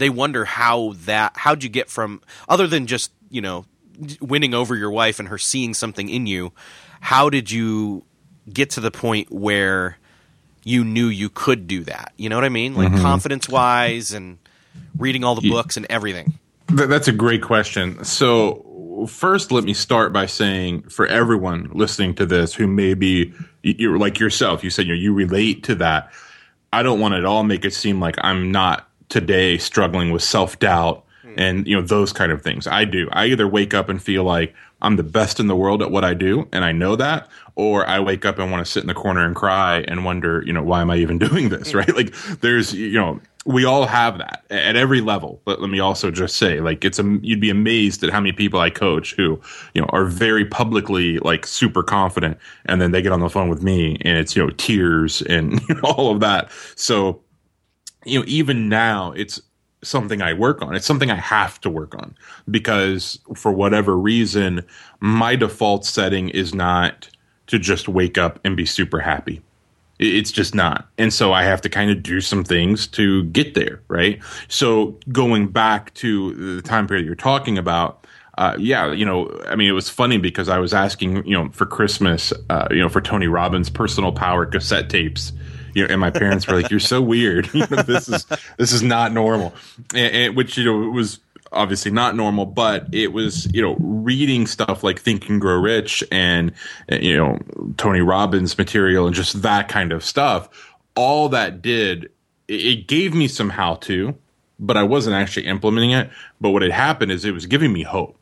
[0.00, 3.64] they wonder how that how'd you get from other than just you know
[4.20, 6.52] winning over your wife and her seeing something in you
[7.00, 8.02] how did you
[8.52, 9.98] get to the point where
[10.64, 13.02] you knew you could do that you know what i mean like mm-hmm.
[13.02, 14.38] confidence wise and
[14.98, 16.32] reading all the books and everything
[16.68, 18.64] that's a great question so
[19.06, 23.32] first let me start by saying for everyone listening to this who may be
[23.62, 26.12] you're like yourself you said you know, you relate to that
[26.72, 30.22] i don't want to at all make it seem like i'm not today struggling with
[30.22, 31.34] self doubt hmm.
[31.36, 32.66] and you know those kind of things.
[32.66, 33.08] I do.
[33.12, 36.04] I either wake up and feel like I'm the best in the world at what
[36.04, 38.86] I do, and I know that, or I wake up and want to sit in
[38.86, 41.72] the corner and cry and wonder, you know, why am I even doing this?
[41.72, 41.78] Hmm.
[41.78, 41.94] Right?
[41.94, 45.40] Like there's, you know, we all have that at every level.
[45.44, 48.32] But let me also just say, like, it's a you'd be amazed at how many
[48.32, 49.40] people I coach who,
[49.74, 53.48] you know, are very publicly like super confident, and then they get on the phone
[53.48, 56.50] with me and it's you know tears and you know, all of that.
[56.76, 57.20] So
[58.04, 59.40] you know, even now it's
[59.82, 60.74] something I work on.
[60.74, 62.14] It's something I have to work on
[62.50, 64.64] because for whatever reason,
[65.00, 67.08] my default setting is not
[67.46, 69.40] to just wake up and be super happy.
[70.00, 70.88] It's just not.
[70.96, 74.18] And so I have to kind of do some things to get there, right?
[74.48, 78.06] So going back to the time period you're talking about,
[78.38, 81.50] uh, yeah, you know, I mean, it was funny because I was asking, you know,
[81.50, 85.32] for Christmas, uh, you know, for Tony Robbins' personal power cassette tapes
[85.74, 87.48] you know, and my parents were like, "You're so weird.
[87.60, 89.54] You know, this is this is not normal,"
[89.94, 91.20] and, and, which you know it was
[91.52, 96.04] obviously not normal, but it was you know reading stuff like Think and Grow Rich
[96.10, 96.52] and
[96.88, 97.38] eh, you know
[97.76, 100.76] Tony Robbins material and just that kind of stuff.
[100.94, 102.10] All that did
[102.50, 104.16] it gave me some how to,
[104.58, 106.10] but I wasn't actually implementing it.
[106.40, 108.18] But what had happened is it was giving me hope.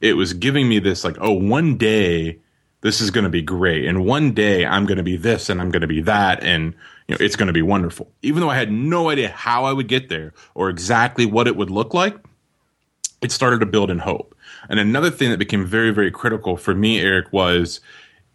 [0.00, 2.38] It was giving me this like, oh, one day
[2.82, 3.86] this is going to be great.
[3.86, 6.44] And one day I'm going to be this and I'm going to be that.
[6.44, 6.74] And,
[7.08, 8.12] you know, it's going to be wonderful.
[8.22, 11.56] Even though I had no idea how I would get there or exactly what it
[11.56, 12.16] would look like,
[13.26, 14.34] it started to build in hope.
[14.68, 17.80] And another thing that became very, very critical for me, Erik, was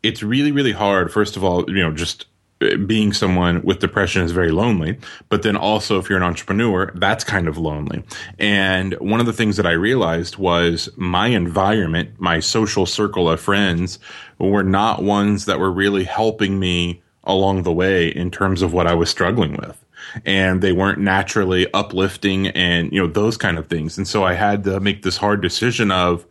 [0.03, 2.25] it's really, really hard, first of all, you know, just
[2.61, 4.99] uh, being someone with depression is very lonely.
[5.29, 8.03] But then also, if you're an entrepreneur, that's kind of lonely.
[8.37, 13.39] And one of the things that I realized was my environment, my social circle of
[13.39, 13.97] friends
[14.39, 18.87] were not ones that were really helping me along the way in terms of what
[18.87, 19.80] I was struggling with.
[20.25, 23.97] And they weren't naturally uplifting and, you know, those kind of things.
[23.97, 26.25] And so I had to make this hard decision of,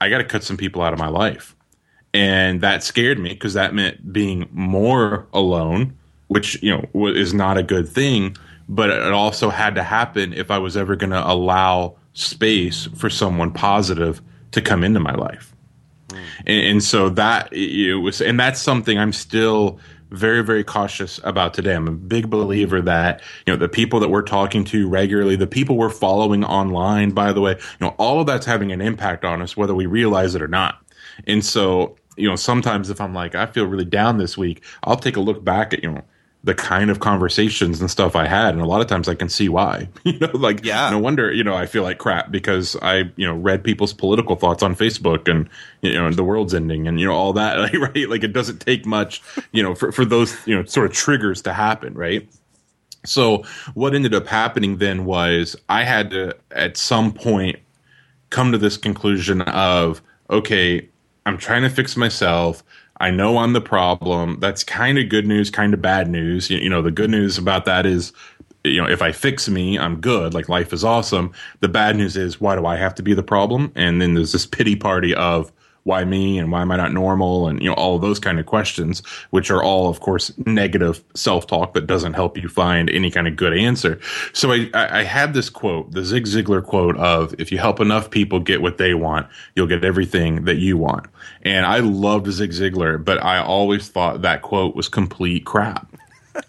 [0.00, 1.54] I got to cut some people out of my life
[2.14, 5.96] and that scared me because that meant being more alone,
[6.28, 8.36] which you know is not a good thing.
[8.68, 13.10] But it also had to happen if I was ever going to allow space for
[13.10, 14.22] someone positive
[14.52, 15.54] to come into my life.
[16.08, 16.24] Mm.
[16.46, 19.78] And, and, so that it was, and that's something I'm still
[20.12, 21.74] very, very cautious about today.
[21.74, 25.46] I'm a big believer that, you know, the people that we're talking to regularly, the
[25.46, 29.24] people we're following online, by the way, you know, all of that's having an impact
[29.24, 30.80] on us, whether we realize it or not.
[31.26, 34.96] And so you know, sometimes if I'm like, I feel really down this week, I'll
[34.96, 36.02] take a look back at, you know,
[36.44, 38.54] the kind of conversations and stuff I had.
[38.54, 40.90] And a lot of times I can see why, you know, like, yeah.
[40.90, 44.34] no wonder, you know, I feel like crap because I, you know, read people's political
[44.34, 45.48] thoughts on Facebook and,
[45.82, 48.08] you know, the world's ending and, you know, all that, like, right?
[48.08, 51.42] Like it doesn't take much, you know, for, for those, you know, sort of triggers
[51.42, 52.28] to happen, right?
[53.04, 57.58] So what ended up happening then was I had to, at some point,
[58.30, 60.88] come to this conclusion of, okay,
[61.26, 62.64] I'm trying to fix myself.
[63.02, 64.38] I know I'm the problem.
[64.38, 66.48] That's kind of good news, kind of bad news.
[66.48, 68.12] You, you, know, the good news about that is,
[68.62, 70.34] you know, if I fix me, I'm good.
[70.34, 71.32] Like life is awesome.
[71.58, 73.72] The bad news is, why do I have to be the problem?
[73.74, 75.50] And then there's this pity party of,
[75.84, 78.38] why me and why am I not normal and you know all of those kind
[78.38, 82.88] of questions, which are all of course negative self talk that doesn't help you find
[82.90, 84.00] any kind of good answer.
[84.32, 88.10] So I, I had this quote, the Zig Ziglar quote of if you help enough
[88.10, 91.06] people get what they want, you'll get everything that you want.
[91.42, 95.88] And I loved Zig Ziglar, but I always thought that quote was complete crap.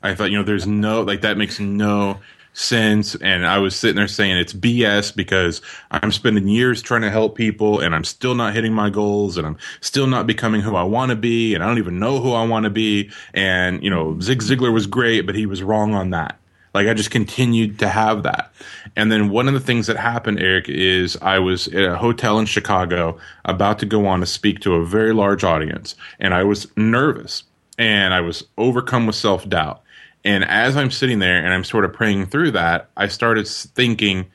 [0.01, 2.19] I thought, you know, there's no like that makes no
[2.53, 3.15] sense.
[3.15, 5.61] And I was sitting there saying it's BS because
[5.91, 9.45] I'm spending years trying to help people and I'm still not hitting my goals and
[9.45, 11.53] I'm still not becoming who I want to be.
[11.53, 13.11] And I don't even know who I want to be.
[13.33, 16.39] And, you know, Zig Ziglar was great, but he was wrong on that.
[16.73, 18.51] Like I just continued to have that.
[18.95, 22.39] And then one of the things that happened, Erik, is I was at a hotel
[22.39, 26.43] in Chicago about to go on to speak to a very large audience and I
[26.43, 27.43] was nervous
[27.77, 29.81] and I was overcome with self doubt.
[30.25, 34.25] And as I'm sitting there and I'm sort of praying through that, I started thinking,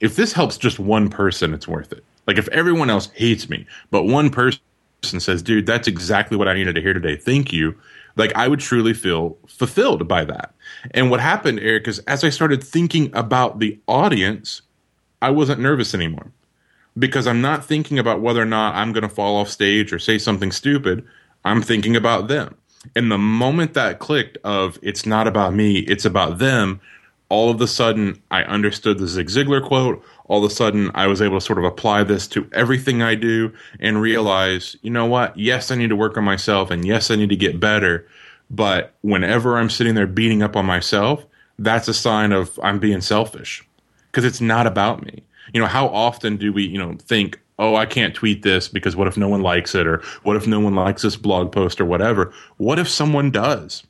[0.00, 2.04] if this helps just one person, it's worth it.
[2.26, 4.60] Like if everyone else hates me, but one person
[5.02, 7.16] says, dude, that's exactly what I needed to hear today.
[7.16, 7.76] Thank you.
[8.16, 10.52] Like I would truly feel fulfilled by that.
[10.92, 14.62] And what happened, Erik, is as I started thinking about the audience,
[15.22, 16.32] I wasn't nervous anymore
[16.98, 19.98] because I'm not thinking about whether or not I'm going to fall off stage or
[19.98, 21.06] say something stupid.
[21.44, 22.56] I'm thinking about them.
[22.94, 26.80] And the moment that clicked of it's not about me, it's about them,
[27.28, 30.04] all of a sudden I understood the Zig Ziglar quote.
[30.26, 33.14] All of a sudden I was able to sort of apply this to everything I
[33.14, 35.36] do and realize, you know what?
[35.36, 38.06] Yes, I need to work on myself and yes, I need to get better.
[38.50, 41.24] But whenever I'm sitting there beating up on myself,
[41.58, 43.66] that's a sign of I'm being selfish
[44.10, 45.22] because it's not about me.
[45.52, 48.96] You know, how often do we, you know, think, oh, I can't tweet this because
[48.96, 49.86] what if no one likes it?
[49.86, 52.32] Or what if no one likes this blog post or whatever?
[52.58, 53.82] What if someone does?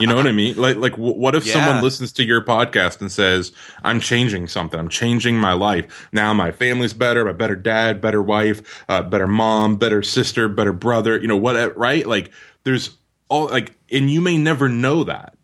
[0.00, 0.56] you know what I mean?
[0.56, 1.52] Like, like, what if yeah.
[1.52, 3.52] someone listens to your podcast and says,
[3.84, 4.80] "I'm changing something.
[4.80, 6.08] I'm changing my life.
[6.12, 7.24] Now my family's better.
[7.24, 11.18] My better dad, better wife, uh, better mom, better sister, better brother.
[11.18, 11.76] You know what?
[11.76, 12.06] Right?
[12.06, 12.32] Like,
[12.64, 12.96] there's
[13.28, 15.36] all like, and you may never know that,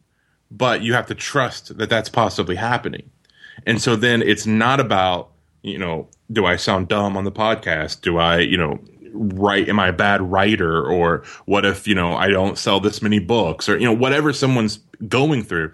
[0.50, 3.10] but you have to trust that that's possibly happening.
[3.64, 5.30] And so then it's not about
[5.66, 8.00] you know do I sound dumb on the podcast?
[8.00, 8.80] Do I, you know,
[9.12, 10.84] write, am I a bad writer?
[10.84, 14.32] Or what if, you know, I don't sell this many books or, you know, whatever
[14.32, 15.72] someone's going through,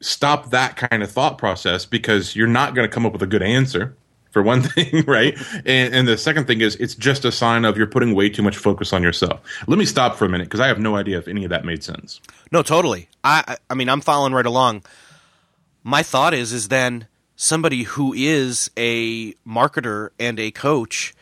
[0.00, 3.26] stop that kind of thought process because you're not going to come up with a
[3.26, 3.96] good answer
[4.32, 5.36] for one thing, right?
[5.64, 8.42] And, and the second thing is it's just a sign of you're putting way too
[8.42, 9.40] much focus on yourself.
[9.68, 11.64] Let me stop for a minute because I have no idea if any of that
[11.64, 12.20] made sense.
[12.50, 13.08] No, totally.
[13.22, 14.82] I, I mean, I'm following right along.
[15.84, 21.14] My thought is, is then somebody who is a marketer and a coach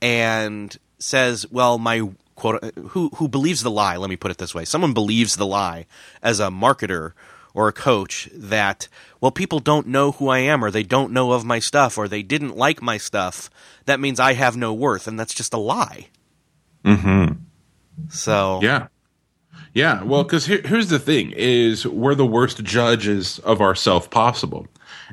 [0.00, 4.54] and says, "Well, my quote who who believes the lie, let me put it this
[4.54, 4.64] way.
[4.64, 5.86] Someone believes the lie
[6.22, 7.12] as a marketer
[7.54, 8.88] or a coach that
[9.20, 12.06] well people don't know who I am or they don't know of my stuff or
[12.06, 13.50] they didn't like my stuff.
[13.86, 16.08] That means I have no worth and that's just a lie."
[16.84, 17.38] Mhm.
[18.10, 18.88] So Yeah.
[19.74, 24.66] Yeah, well, because here, here's the thing: is we're the worst judges of ourself possible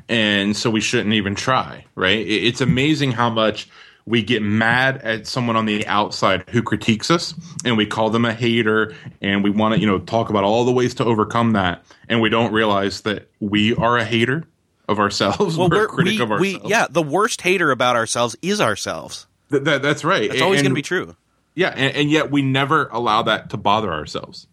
[0.08, 2.26] and so we shouldn't even try, right?
[2.26, 3.68] It's amazing how much
[4.06, 7.34] we get mad at someone on the outside who critiques us
[7.64, 10.64] and we call them a hater and we want to you know talk about all
[10.64, 14.44] the ways to overcome that and we don't realize that we are a hater
[14.88, 15.56] of ourselves.
[15.56, 16.64] Well, we're, we're a critic we, of ourselves.
[16.64, 19.26] we yeah the worst hater about ourselves is ourselves.
[19.50, 20.30] Th- that, that's right.
[20.30, 21.16] It's always going to be true.
[21.54, 24.46] Yeah and, and yet we never allow that to bother ourselves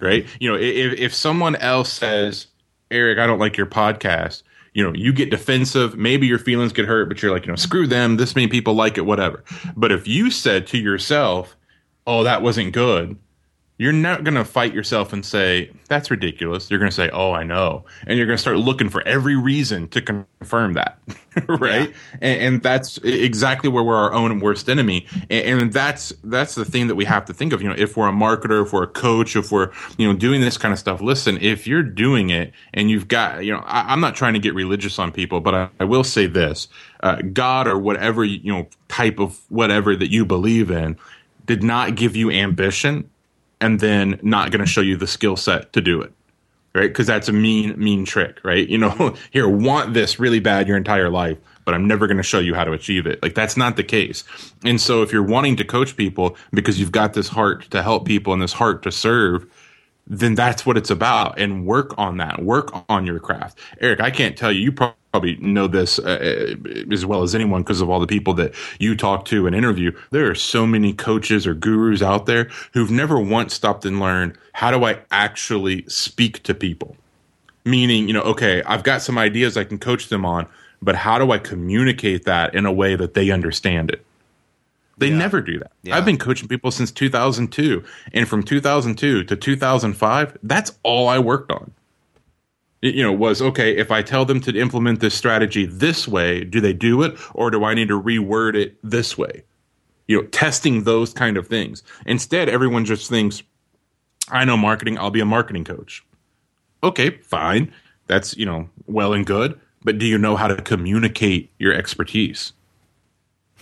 [0.00, 0.26] right?
[0.38, 2.46] You know if, if someone else says
[2.90, 4.42] erik i don't like your podcast
[4.74, 7.56] you know you get defensive maybe your feelings get hurt but you're like you know
[7.56, 9.44] screw them this many people like it whatever.
[9.76, 11.56] But if you said to yourself
[12.06, 13.16] oh that wasn't good
[13.80, 16.70] you're not going to fight yourself and say that's ridiculous.
[16.70, 17.86] You're going to say oh i know.
[18.06, 20.98] And you're going to start looking for every reason to confirm that
[21.48, 21.90] right?
[22.20, 25.06] And, and that's exactly where we're our own worst enemy.
[25.30, 27.62] And, and that's that's the thing that we have to think of.
[27.62, 30.42] You know if we're a marketer if we're a coach if we're you know doing
[30.42, 33.92] this kind of stuff listen if you're doing it and you've got you know I,
[33.92, 36.68] i'm not trying to get religious on people but i, I will say this
[37.02, 40.98] uh, god or whatever you know type of whatever that you believe in
[41.46, 43.08] did not give you ambition
[43.60, 46.12] and then not going to show you the skill set to do it
[46.72, 46.88] right?
[46.88, 48.68] Because that's a mean mean trick right?
[48.68, 51.38] You know here want this really bad your entire life
[51.70, 53.22] but i'm never going to show you how to achieve it.
[53.22, 54.24] Like that's not the case.
[54.64, 58.06] And so if you're wanting to coach people because you've got this heart to help
[58.06, 59.46] people and this heart to serve
[60.10, 61.38] then that's what it's about.
[61.38, 62.42] And work on that.
[62.42, 63.58] Work on your craft.
[63.80, 66.54] Erik i can't tell you you probably know this uh,
[66.92, 69.92] as well as anyone because of all the people that you talk to and interview.
[70.10, 74.36] There are so many coaches or gurus out there who've never once stopped and learned
[74.52, 76.96] how do i actually speak to people?
[77.64, 80.46] Meaning you know okay i've got some ideas i can coach them on
[80.82, 84.04] but how do i communicate that in a way that they understand it
[85.00, 85.16] they Yeah.
[85.18, 85.72] never do that.
[85.82, 85.96] Yeah.
[85.96, 87.82] I've been coaching people since 2002.
[88.12, 91.72] And from 2002 to 2005, that's all I worked on.
[92.82, 96.60] You know, was okay, if I tell them to implement this strategy this way, do
[96.60, 97.14] they do it?
[97.34, 99.42] Or do I need to reword it this way?
[100.08, 101.82] You know, testing those kind of things.
[102.06, 103.42] Instead, everyone just thinks,
[104.30, 106.04] I know marketing, I'll be a marketing coach.
[106.82, 107.70] Okay, fine.
[108.06, 109.60] That's, you know, well and good.
[109.84, 112.52] But do you know how to communicate your expertise?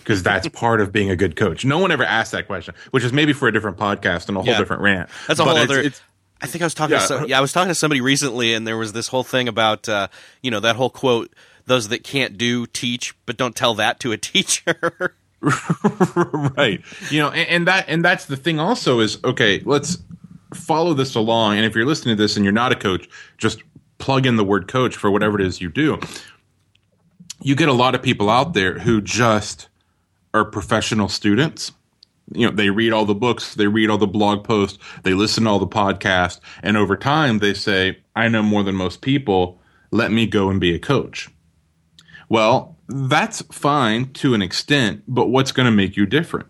[0.09, 1.63] Because that's part of being a good coach.
[1.65, 4.41] No one ever asked that question, which is maybe for a different podcast and a
[4.41, 4.57] whole Yeah.
[4.57, 5.07] different rant.
[5.27, 5.79] That's a whole it's- other.
[5.79, 6.01] it's-
[6.41, 6.93] I think I was talking.
[6.95, 7.01] Yeah.
[7.01, 9.47] To some, yeah, I was talking to somebody recently, and there was this whole thing
[9.49, 10.07] about uh,
[10.41, 11.31] you know that whole quote:
[11.65, 16.81] "Those that can't do teach, but don't tell that to a teacher." right.
[17.11, 18.59] You know, and, and that and that's the thing.
[18.59, 19.61] Also, is okay.
[19.65, 19.97] Let's
[20.53, 21.57] follow this along.
[21.57, 23.07] And if you're listening to this and you're not a coach,
[23.37, 23.61] just
[23.97, 25.99] plug in the word coach for whatever it is you do.
[27.41, 29.68] You get a lot of people out there who just
[30.33, 31.71] are professional students.
[32.31, 35.45] You know, they read all the books, they read all the blog posts, they listen
[35.45, 39.59] to all the podcasts, and over time they say, I know more than most people.
[39.91, 41.29] Let me go and be a coach.
[42.29, 46.47] Well, that's fine to an extent, but what's going to make you different?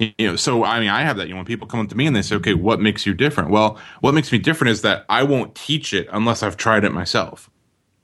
[0.00, 1.28] You know, so I mean, I have that.
[1.28, 3.14] You know, when people come up to me and they say, "Okay, what makes you
[3.14, 6.84] different?" Well, what makes me different is that I won't teach it unless I've tried
[6.84, 7.50] it myself,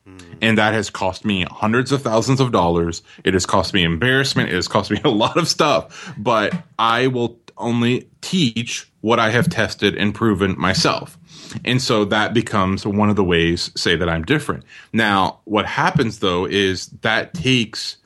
[0.09, 0.39] Mm.
[0.41, 3.03] and that has cost me hundreds of thousands of dollars.
[3.25, 4.51] It has cost me embarrassment.
[4.51, 9.31] It has cost me a lot of stuff, but I will only teach what I
[9.31, 11.19] have tested and proven myself.
[11.65, 14.65] And so that becomes one of the ways say that I'm different.
[14.93, 17.97] Now, what happens though is that takes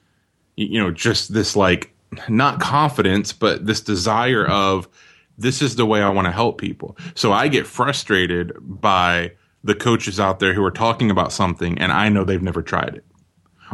[0.57, 1.95] you know just this like
[2.29, 4.87] not confidence but this desire of
[5.39, 6.97] this is the way I want to help people.
[7.15, 9.33] So I get frustrated by
[9.65, 12.95] the coaches out there who are talking about something and I know they've never tried
[12.97, 13.05] it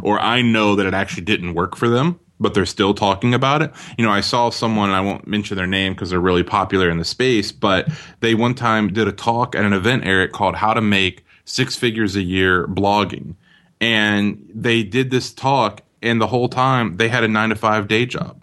[0.03, 3.61] or I know that it actually didn't work for them, but they're still talking about
[3.61, 3.71] it.
[3.97, 6.89] You know, I saw someone, and I won't mention their name because they're really popular
[6.89, 7.89] in the space, but
[8.21, 11.75] they one time did a talk at an event, Erik, called How to Make Six
[11.75, 13.35] Figures a Year Blogging.
[13.81, 17.87] And they did this talk, and the whole time they had a nine to five
[17.87, 18.41] day job.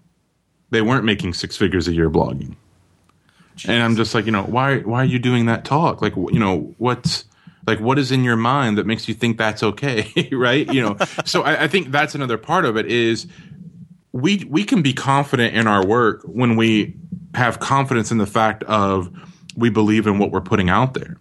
[0.70, 2.56] They weren't making six figures a year blogging.
[3.68, 6.02] And I'm just like, you know, why why are you doing that talk?
[6.02, 7.24] Like, you know, what's
[7.66, 10.72] like what is in your mind that makes you think that's okay, right?
[10.72, 13.26] You know, so I, I think that's another part of it is
[14.12, 16.96] we we can be confident in our work when we
[17.34, 19.10] have confidence in the fact of
[19.56, 21.18] we believe in what we're putting out there.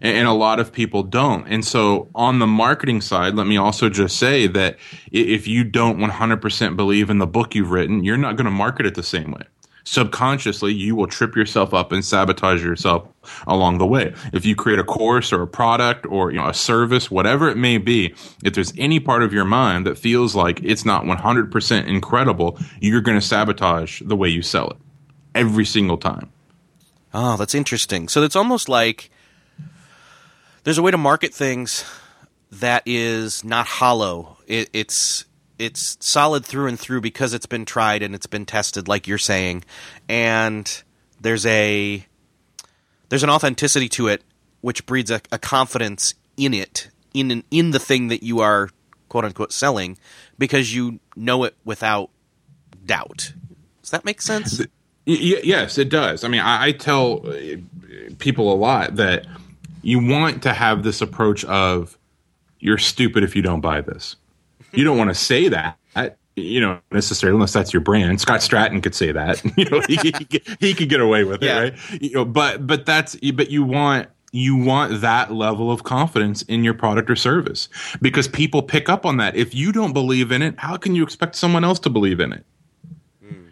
[0.00, 1.46] And, and a lot of people don't.
[1.48, 4.76] And so on the marketing side, let me also just say that
[5.10, 8.86] if you don't 100% believe in the book you've written, you're not going to market
[8.86, 9.42] it the same way
[9.86, 13.08] subconsciously you will trip yourself up and sabotage yourself
[13.46, 16.54] along the way if you create a course or a product or you know a
[16.54, 18.14] service whatever it may be
[18.44, 23.00] if there's any part of your mind that feels like it's not 100% incredible you're
[23.00, 24.76] going to sabotage the way you sell it
[25.34, 26.30] every single time
[27.18, 28.08] Oh, that's interesting.
[28.08, 29.10] So it's almost like
[30.64, 31.82] there's a way to market things
[32.52, 34.36] that is not hollow.
[34.46, 35.24] It, it's
[35.58, 39.18] it's solid through and through because it's been tried and it's been tested, like you're
[39.18, 39.64] saying,
[40.08, 40.82] and
[41.20, 42.04] there's a
[43.08, 44.22] there's an authenticity to it
[44.60, 48.68] which breeds a, a confidence in it in in the thing that you are
[49.08, 49.96] quote unquote selling
[50.38, 52.10] because you know it without
[52.84, 53.32] doubt.
[53.82, 54.62] Does that make sense?
[55.04, 56.24] Yes, it does.
[56.24, 57.34] I mean, I, I tell uh,
[58.18, 59.26] people a lot that
[59.82, 61.96] you want to have this approach of
[62.58, 64.16] you're stupid if you don't buy this.
[64.76, 65.78] You don't want to say that,
[66.36, 68.20] you know, necessarily unless that's your brand.
[68.20, 69.42] Scott stratten could say that.
[69.56, 71.58] You know, he, he, he could get away with it, yeah.
[71.58, 71.74] right?
[72.02, 76.62] You know, but but that's but you want you want that level of confidence in
[76.62, 77.70] your product or service
[78.02, 79.34] because people pick up on that.
[79.34, 82.34] If you don't believe in it, how can you expect someone else to believe in
[82.34, 82.44] it?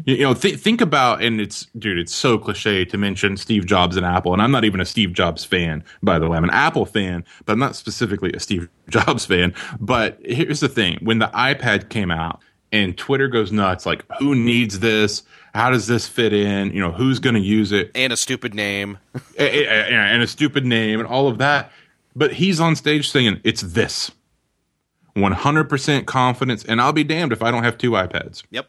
[0.07, 3.97] You know, th- think about, and it's, dude, it's so cliche to mention Steve Jobs
[3.97, 4.35] and Apple.
[4.35, 6.37] And I'm not even a Steve Jobs fan, by the way.
[6.37, 9.55] I'm an Apple fan, but I'm not specifically a Steve Jobs fan.
[9.81, 12.41] But here's the thing when the iPad came out
[12.71, 15.23] and Twitter goes nuts, like, who needs this?
[15.55, 16.73] How does this fit in?
[16.73, 17.91] You know, who's going to use it?
[17.95, 18.99] And a stupid name.
[19.39, 21.71] and a stupid name and all of that.
[22.17, 24.11] But he's on stage saying, it's this
[25.17, 26.65] 100% confidence.
[26.65, 28.43] And I'll be damned if I don't have two iPads.
[28.51, 28.69] Yep.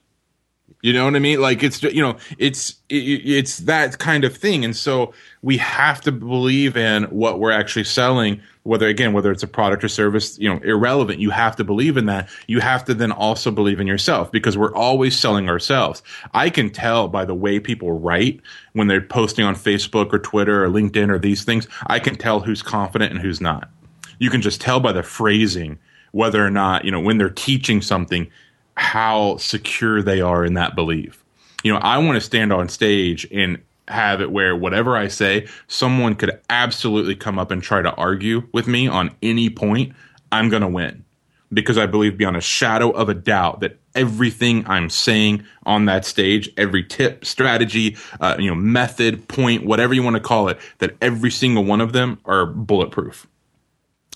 [0.85, 1.41] You know what I mean?
[1.41, 6.11] Like it's you know it's it's that kind of thing, and so we have to
[6.11, 8.39] believe in what we're actually selling.
[8.61, 11.19] Whether again, whether it's a product or service, you know, irrelevant.
[11.19, 12.29] You have to believe in that.
[12.45, 16.03] You have to then also believe in yourself because we're always selling ourselves.
[16.35, 18.39] I can tell by the way people write
[18.73, 21.67] when they're posting on Facebook or Twitter or LinkedIn or these things.
[21.87, 23.71] I can tell who's confident and who's not.
[24.19, 25.79] You can just tell by the phrasing
[26.11, 28.29] whether or not you know when they're teaching something
[28.77, 31.23] how secure they are in that belief.
[31.63, 35.47] You know, I want to stand on stage and have it where whatever I say,
[35.67, 39.93] someone could absolutely come up and try to argue with me on any point.
[40.31, 41.05] I'm going to win
[41.53, 46.05] because I believe beyond a shadow of a doubt that everything I'm saying on that
[46.05, 50.59] stage, every tip, strategy, uh, you know, method, point, whatever you want to call it,
[50.79, 53.27] that every single one of them are bulletproof.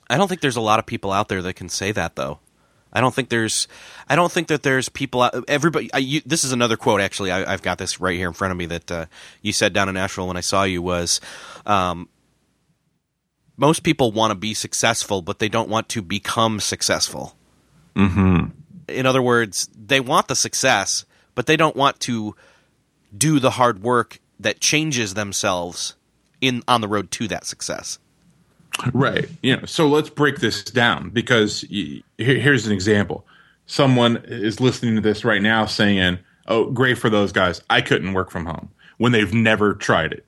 [0.10, 2.40] I don't think there's a lot of people out there that can say that though.
[2.92, 3.68] I don't think there's,
[4.08, 5.22] I don't think that there's people.
[5.22, 5.94] Out, everybody.
[5.94, 7.02] I, you, this is another quote.
[7.02, 9.06] Actually, I, have got this right here in front of me that uh,
[9.42, 11.22] you said down in Nashville when I saw you was,
[11.66, 12.10] um,
[13.58, 17.36] most people want to be successful, but they don't want to become successful.
[17.96, 18.46] Mm-hmm.
[18.88, 22.36] In other words, they want the success, but they don't want to
[23.16, 25.96] do the hard work that changes themselves
[26.42, 28.00] in on the road to that success.
[28.94, 29.30] Right.
[29.42, 31.66] You know, so let's break this down because
[32.18, 33.26] here's an example.
[33.66, 37.62] Someone is listening to this right now saying, "Oh, great for those guys.
[37.70, 40.26] I couldn't work from home." When they've never tried it.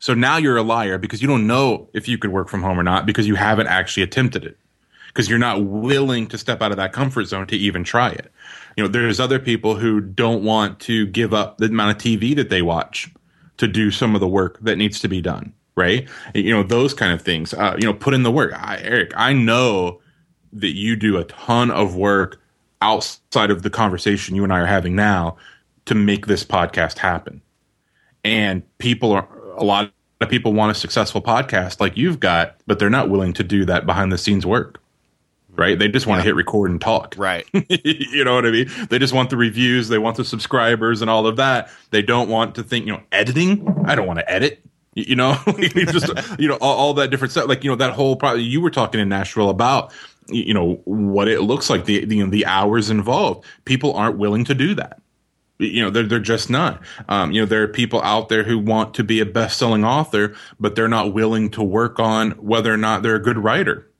[0.00, 2.78] So now you're a liar because you don't know if you could work from home
[2.78, 4.58] or not because you haven't actually attempted it.
[5.06, 8.32] Because you're not willing to step out of that comfort zone to even try it.
[8.76, 12.34] You know, there's other people who don't want to give up the amount of TV
[12.34, 13.08] that they watch
[13.58, 16.08] to do some of the work that needs to be done right?
[16.34, 17.52] You know, those kind of things.
[17.54, 18.52] Uh, you know, put in the work.
[18.54, 20.00] I, Erik, I know
[20.52, 22.40] that you do a ton of work
[22.80, 25.36] outside of the conversation you and I are having now
[25.86, 27.42] to make this podcast happen.
[28.24, 32.78] And people are a lot of people want a successful podcast like you've got, but
[32.78, 34.80] they're not willing to do that behind the scenes work.
[35.56, 35.78] Right?
[35.78, 36.22] They just want yeah.
[36.22, 37.14] to hit record and talk.
[37.16, 37.46] Right.
[37.68, 38.68] you know what I mean?
[38.90, 41.70] They just want the reviews, they want the subscribers and all of that.
[41.90, 43.84] They don't want to think, you know, editing.
[43.86, 44.64] I don't want to edit
[44.94, 47.48] you know just you know all, all, that different stuff.
[47.48, 49.92] Like you know that whole pro- you were talking in nashville about
[50.28, 53.44] you know what it looks like the, the, you know, the hours involved.
[53.64, 55.00] People aren't willing to do that.
[55.58, 56.82] You know they're, they're just not.
[57.08, 60.34] Um, you know there are people out there who want to be a best-selling author
[60.58, 63.90] but they're not willing to work on whether or not they're a good writer.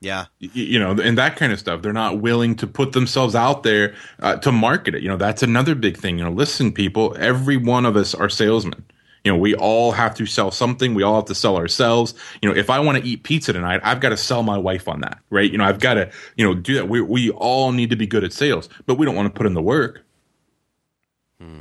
[0.00, 0.26] Yeah.
[0.38, 1.82] You know and that kind of stuff.
[1.82, 5.02] They're not willing to put themselves out there uh, to market it.
[5.02, 6.18] You know that's another big thing.
[6.18, 8.84] You know listen people every one of us are salesmen
[9.24, 10.94] you know, we all have to sell something.
[10.94, 12.14] We all have to sell ourselves.
[12.42, 14.86] You know, if I want to eat pizza tonight, I've got to sell my wife
[14.86, 15.50] on that, right?
[15.50, 16.88] You know, I've got to, you know, do that.
[16.88, 19.46] We, we all need to be good at sales, but we don't want to put
[19.46, 20.02] in the work.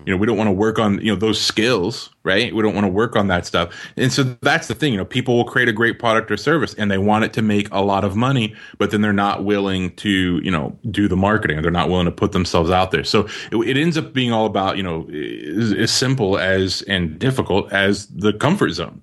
[0.06, 2.54] You know, we don't want to work on, you know, those skills, right?
[2.54, 3.74] We don't want to work on that stuff.
[3.98, 6.74] And so that's the thing, you know, people will create a great product or service
[6.76, 9.96] and they want it to make a lot of money, but then they're not willing
[9.96, 11.62] to, you know, do the marketing.
[11.62, 13.04] They're not willing to put themselves out there.
[13.04, 17.18] So it, it ends up being all about, you know, as, as simple as and
[17.18, 19.02] difficult as the comfort zone.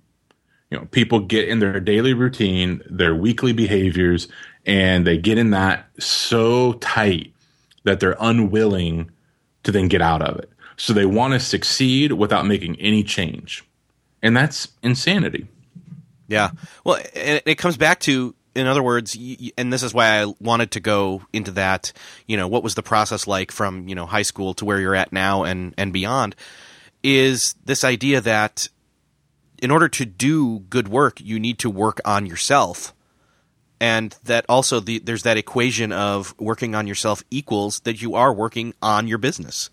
[0.71, 4.29] You know, people get in their daily routine, their weekly behaviors,
[4.67, 7.35] and they get in that so tight
[7.83, 9.11] that they're unwilling
[9.65, 10.51] to then get out of it.
[10.81, 13.63] So they want to succeed without making any change.
[14.23, 15.47] And that's insanity.
[16.27, 16.53] Yeah.
[16.85, 19.15] Well, it, comes back to in other words,
[19.59, 21.93] and this is why I wanted to go into that,
[22.27, 24.95] you know, what was the process like from, you know, high school to where you're
[24.95, 26.35] at now and, and beyond,
[27.03, 28.67] is this idea that
[29.63, 32.95] in order to do good work, you need to work on yourself.
[33.81, 38.33] And that also the, there's that equation of working on yourself equals that you are
[38.33, 39.69] working on your business.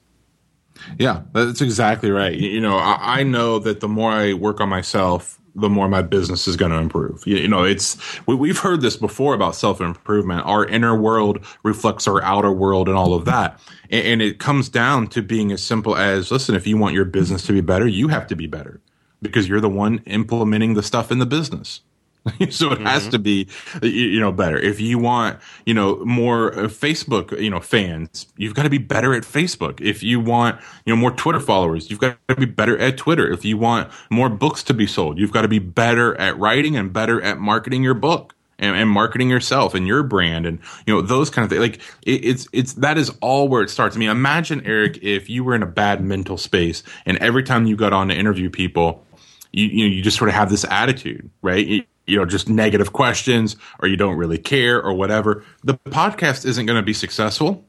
[0.97, 2.35] Yeah, that's exactly right.
[2.35, 6.03] You know, I, I know that the more I work on myself, the more my
[6.03, 7.25] business is going to improve.
[7.25, 7.97] You, you, know, it's
[8.27, 10.45] we, have heard this before about self improvement.
[10.45, 13.59] Our inner world reflects our outer world and all of that,
[13.89, 16.55] and, and, it comes down to being as simple as listen.
[16.55, 18.81] If you want your business to be better, you have to be better
[19.21, 21.81] because you're the one implementing the stuff in the business.
[22.49, 22.85] so it mm-hmm.
[22.85, 23.47] has to be
[23.81, 24.57] you know better.
[24.57, 28.77] If you want you know more uh, facebook you know fans you've got to be
[28.77, 29.81] better at facebook.
[29.81, 33.31] If you want you know more twitter followers you've got to be better at twitter.
[33.31, 36.75] If you want more books to be sold you've got to be better at writing
[36.75, 40.93] and better at marketing your book and, and marketing yourself and your brand and you
[40.93, 41.75] know those kind of things like
[42.05, 43.95] it, it's it's that is all where it starts.
[43.95, 47.65] I mean imagine erik if you were in a bad mental space and every time
[47.65, 49.03] you got on to interview people
[49.51, 52.93] you you know you just sort of have this attitude right you know, just negative
[52.93, 57.65] questions or you don't really care or whatever, the podcast isn't going to be successful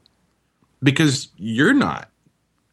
[0.81, 2.09] because you're not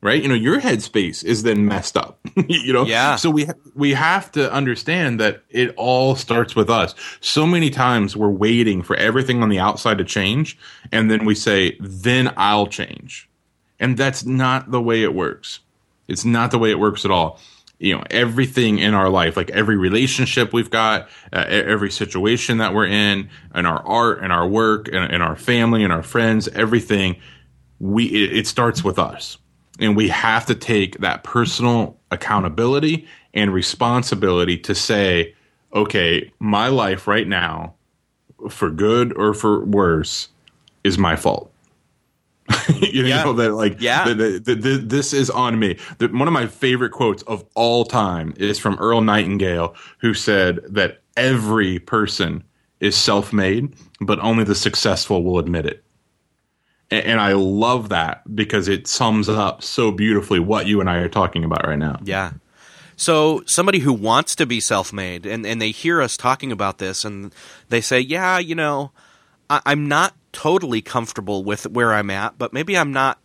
[0.03, 0.23] right?
[0.23, 2.85] You know your headspace is then messed up you know?
[2.85, 3.17] Yeah.
[3.17, 6.95] So we we have to understand that it all starts with us.
[7.21, 10.59] So many times we're waiting for everything on the outside to change
[10.93, 13.29] and then we say then i'll change.
[13.79, 15.61] And that's not the way it works.
[16.09, 17.41] It's not the way it works at all
[17.79, 22.73] you know everything in our life like every relationship we've got uh, every situation that
[22.73, 26.49] we're in and our art and our work and, and our family and our friends
[26.49, 27.17] everything
[27.81, 29.39] we it, it starts with us.
[29.79, 35.35] And we have to take that personal accountability and responsibility to say
[35.75, 37.75] okay my life right now
[38.49, 40.29] for good or for worse
[40.85, 41.53] is my fault
[42.81, 43.25] you yeah.
[43.25, 44.13] know that like yeah.
[44.15, 45.79] this is on me.
[46.01, 51.03] One of my favorite quotes of all time is from earl nightingale who said that
[51.17, 52.45] every person
[52.81, 55.83] is self-made but only the successful will admit it.
[56.91, 60.99] And, and i love that because it sums up so beautifully what you and i
[60.99, 61.99] are talking about right now.
[62.05, 62.33] Yeah.
[62.99, 67.05] So somebody who wants to be self-made and, and they hear us talking about this
[67.05, 67.35] and
[67.69, 68.93] they say yeah you know
[69.49, 73.19] I, i'm not totally comfortable with where I'm at, but maybe I'm not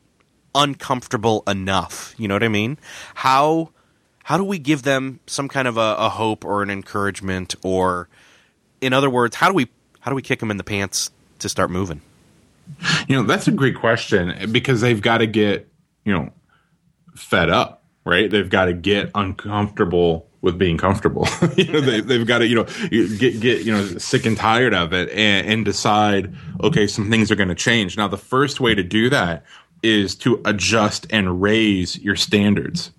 [0.55, 2.15] uncomfortable enough.
[2.17, 2.77] You know what I mean?
[3.15, 3.71] How
[4.23, 8.07] how do we give them some kind of a, a hope or an encouragement, or
[8.79, 9.67] in other words, how do we
[9.99, 11.99] how do we kick them in the pants to start moving?
[13.09, 15.67] You know, that's a great question because they've got to get
[16.05, 16.31] you know
[17.13, 18.31] fed up, right?
[18.31, 21.27] They've got to get uncomfortable with being comfortable.
[21.55, 24.73] you know, they, have got to, you know, get, get, you know, sick and tired
[24.73, 27.97] of it and, and decide, okay, some things are going to change.
[27.97, 29.45] Now, the first way to do that
[29.83, 32.91] is to adjust and raise your standards.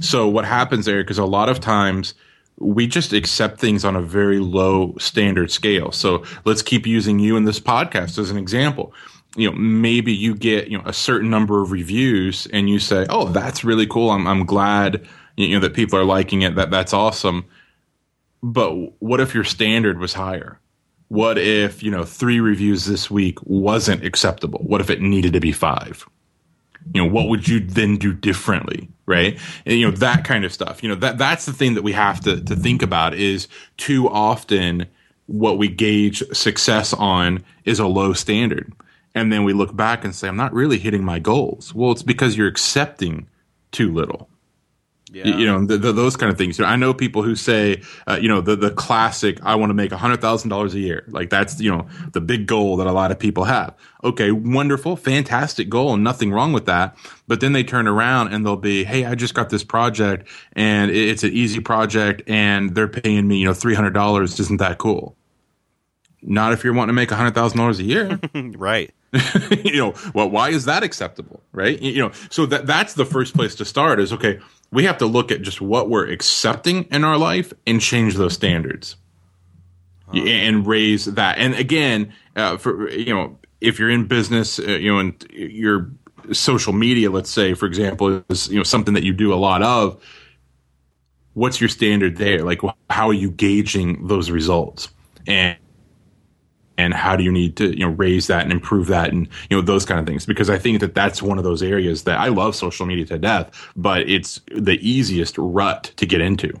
[0.00, 2.14] So what happens there, because a lot of times
[2.58, 5.92] we just accept things on a very low standard scale.
[5.92, 8.92] So let's keep using you in this podcast as an example
[9.36, 13.06] you know maybe you get you know a certain number of reviews and you say
[13.10, 15.06] oh that's really cool i'm, I'm glad
[15.36, 17.44] you know that people are liking it that that's awesome.
[18.42, 20.60] But what if your standard was higher?
[21.08, 24.60] What if you know three reviews this week wasn't acceptable?
[24.60, 26.06] What if it needed to be five?
[26.94, 29.38] You know what would you then do differently right?
[29.64, 30.82] And, you know that kind of stuff.
[30.82, 34.08] You know that that's the thing that we have to to think about is too
[34.08, 34.86] often
[35.26, 38.72] what we gauge success on is a low standard.
[39.14, 41.74] And then we look back and say i'm not really hitting my goals.
[41.74, 43.28] Well it's because you're accepting
[43.72, 44.28] too little
[45.12, 45.28] yeah.
[45.28, 46.58] You know, the, the, those kind of things.
[46.58, 49.92] I know people who say, uh, you know, the, the classic, I want to make
[49.92, 51.04] $100,000 a year.
[51.06, 53.74] Like that's, you know, the big goal that a lot of people have.
[54.02, 56.96] Okay, wonderful, fantastic goal, and nothing wrong with that.
[57.28, 60.90] But then they turn around and they'll be, hey, I just got this project and
[60.90, 64.40] it's an easy project and they're paying me, you know, $300.
[64.40, 65.16] Isn't that cool?
[66.20, 68.18] Not if you're wanting to make $100,000 a year.
[68.58, 68.92] right.
[69.64, 71.40] you know, well, why is that acceptable?
[71.52, 71.80] Right.
[71.80, 74.40] You know, so that, that's the first place to start is, okay,
[74.70, 78.34] we have to look at just what we're accepting in our life and change those
[78.34, 78.96] standards
[80.08, 80.22] huh.
[80.24, 81.38] and raise that.
[81.38, 85.90] And again, uh, for you know, if you're in business, uh, you know, and your
[86.32, 89.62] social media, let's say, for example, is you know something that you do a lot
[89.62, 90.02] of.
[91.34, 92.42] What's your standard there?
[92.42, 94.88] Like, how are you gauging those results?
[95.26, 95.56] And
[96.78, 99.56] and how do you need to you know raise that and improve that and you
[99.56, 102.18] know those kind of things because i think that that's one of those areas that
[102.18, 106.52] i love social media to death but it's the easiest rut to get into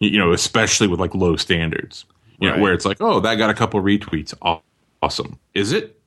[0.00, 2.04] you know especially with like low standards
[2.40, 4.34] You know, where it's like, oh, that got a couple retweets.
[5.02, 5.38] Awesome.
[5.54, 5.98] Is it?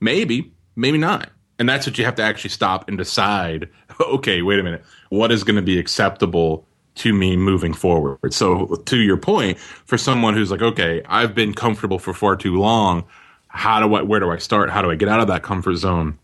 [0.00, 1.30] Maybe, maybe not.
[1.58, 3.68] And that's what you have to actually stop and decide.
[4.00, 4.84] Okay, wait a minute.
[5.08, 6.64] What is going to be acceptable
[6.98, 8.32] to me moving forward?
[8.34, 12.56] So, to your point, for someone who's like, okay, I've been comfortable for far too
[12.56, 13.04] long.
[13.48, 14.02] How do I?
[14.02, 14.70] Where do I start?
[14.70, 16.18] How do I get out of that comfort zone?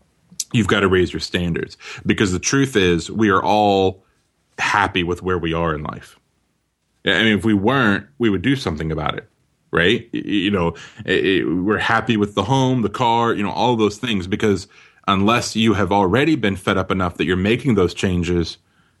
[0.53, 4.03] You've got to raise your standards because the truth is, we are all
[4.57, 6.17] happy with where we are in life.
[7.05, 9.27] I mean, if we weren't, we would do something about it,
[9.71, 10.07] right?
[10.13, 10.69] You know,
[11.05, 14.67] it, it- we're happy with the home, the car, you know, all those things because
[15.07, 18.57] unless you have already been fed up enough that you're making those changes,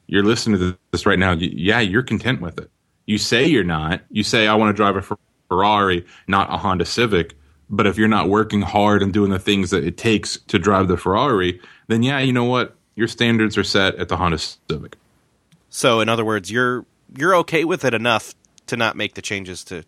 [0.07, 1.33] you're listening to this right now.
[1.33, 2.69] Yeah, you're content with it.
[3.05, 4.01] You say you're not.
[4.09, 5.17] You say, I want to drive a
[5.49, 7.35] Ferrari, not a Honda Civic.
[7.69, 10.87] But if you're not working hard and doing the things that it takes to drive
[10.87, 12.75] the Ferrari, then yeah, you know what?
[12.95, 14.97] Your standards are set at the Honda Civic.
[15.69, 16.85] So, in other words, you're
[17.17, 18.35] you're okay with it enough
[18.67, 19.83] to not make the changes to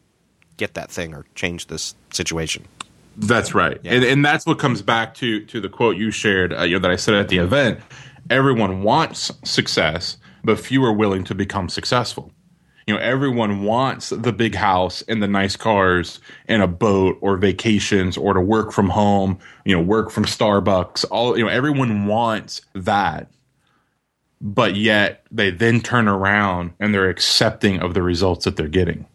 [0.58, 2.66] get that thing or change this situation.
[3.16, 6.64] That's right, and, and that's what comes back to to the quote you shared, uh,
[6.64, 7.80] you know, that I said at the event.
[8.30, 12.32] Everyone wants success, but few are willing to become successful.
[12.86, 17.36] You know, everyone wants the big house and the nice cars and a boat or
[17.36, 19.40] vacations or to work from home.
[19.66, 21.04] You know, work from Starbucks.
[21.12, 23.30] All you know, everyone wants that,
[24.40, 29.06] but yet they then turn around and they're accepting of the results that they're getting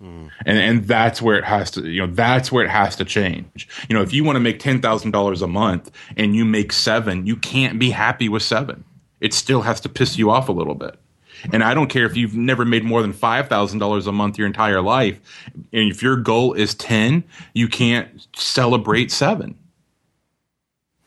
[0.00, 3.68] and and that's where it has to you know that's where it has to change
[3.88, 7.36] you know if you want to make $10,000 a month and you make 7 you
[7.36, 8.84] can't be happy with 7
[9.20, 10.98] it still has to piss you off a little bit
[11.52, 14.80] and I don't care if you've never made more than $5,000 a month your entire
[14.80, 15.20] life
[15.54, 19.56] and if your goal is 10 you can't celebrate 7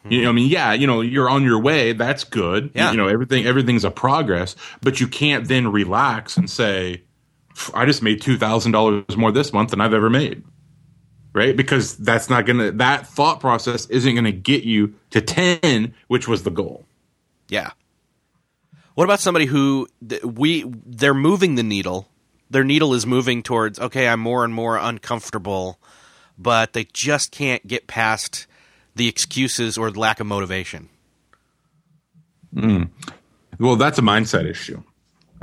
[0.10, 1.94] you know, I mean, yeah, you know, you're on your way.
[1.94, 2.72] That's good.
[2.76, 2.92] Yeah.
[2.92, 7.04] You know, everything, everything's a progress, but you can't then relax and say,
[7.74, 10.44] I just made two thousand dollars more this month than I've ever made.
[11.34, 11.56] Right?
[11.58, 16.44] Because that's not gonna that thought process isn't gonna get you to ten, which was
[16.44, 16.86] the goal.
[17.50, 17.72] Yeah.
[18.96, 22.08] What about somebody who th- we they're moving the needle?
[22.50, 25.80] Their needle is moving towards okay, I'm more and more uncomfortable,
[26.38, 28.46] but they just can't get past
[28.96, 30.90] the excuses or lack of motivation.
[32.54, 32.84] Hmm.
[33.60, 34.84] Well, that's a mindset issue.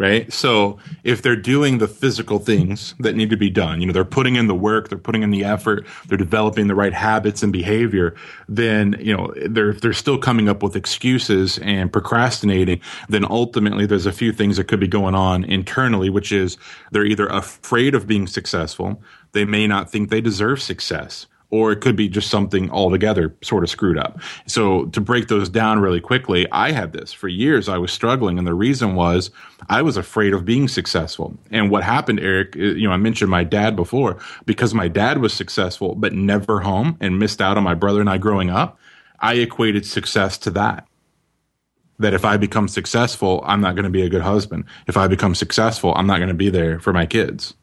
[0.00, 0.32] Right.
[0.32, 4.02] So if they're doing the physical things that need to be done, you know, they're
[4.02, 7.52] putting in the work, they're putting in the effort, they're developing the right habits and
[7.52, 8.14] behavior,
[8.48, 12.80] then, you know, they're, they're still coming up with excuses and procrastinating,
[13.10, 16.56] then ultimately there's a few things that could be going on internally, which is
[16.92, 19.02] they're either afraid of being successful.
[19.32, 23.64] They may not think they deserve success or it could be just something altogether sort
[23.64, 24.20] of screwed up.
[24.46, 27.68] So to break those down really quickly, I had this for years.
[27.68, 29.30] I was struggling, and the reason was
[29.68, 31.36] I was afraid of being successful.
[31.50, 32.56] And what happened, Erik?
[32.56, 36.60] uh, You know, I mentioned my dad before because my dad was successful but never
[36.60, 38.78] home and missed out on my brother and I growing up.
[39.18, 40.86] I equated success to that.
[41.98, 44.64] That if I become successful, I'm not going to be a good husband.
[44.86, 47.54] If I become successful, I'm not going to be there for my kids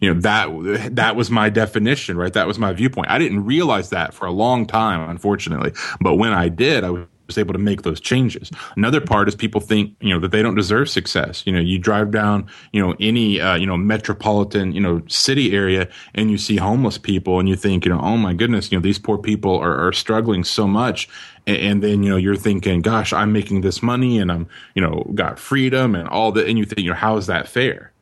[0.00, 3.90] you know that that was my definition right that was my viewpoint i didn't realize
[3.90, 7.82] that for a long time unfortunately but when i did i was able to make
[7.82, 11.52] those changes another part is people think you know that they don't deserve success you
[11.52, 15.88] know you drive down you know any uh, you know metropolitan you know city area
[16.14, 18.82] and you see homeless people and you think you know oh my goodness you know
[18.82, 21.08] these poor people are, are struggling so much
[21.46, 25.04] and, then you know you're thinking gosh i'm making this money and i'm you know
[25.14, 27.92] got freedom and all that and you think you know how is that fair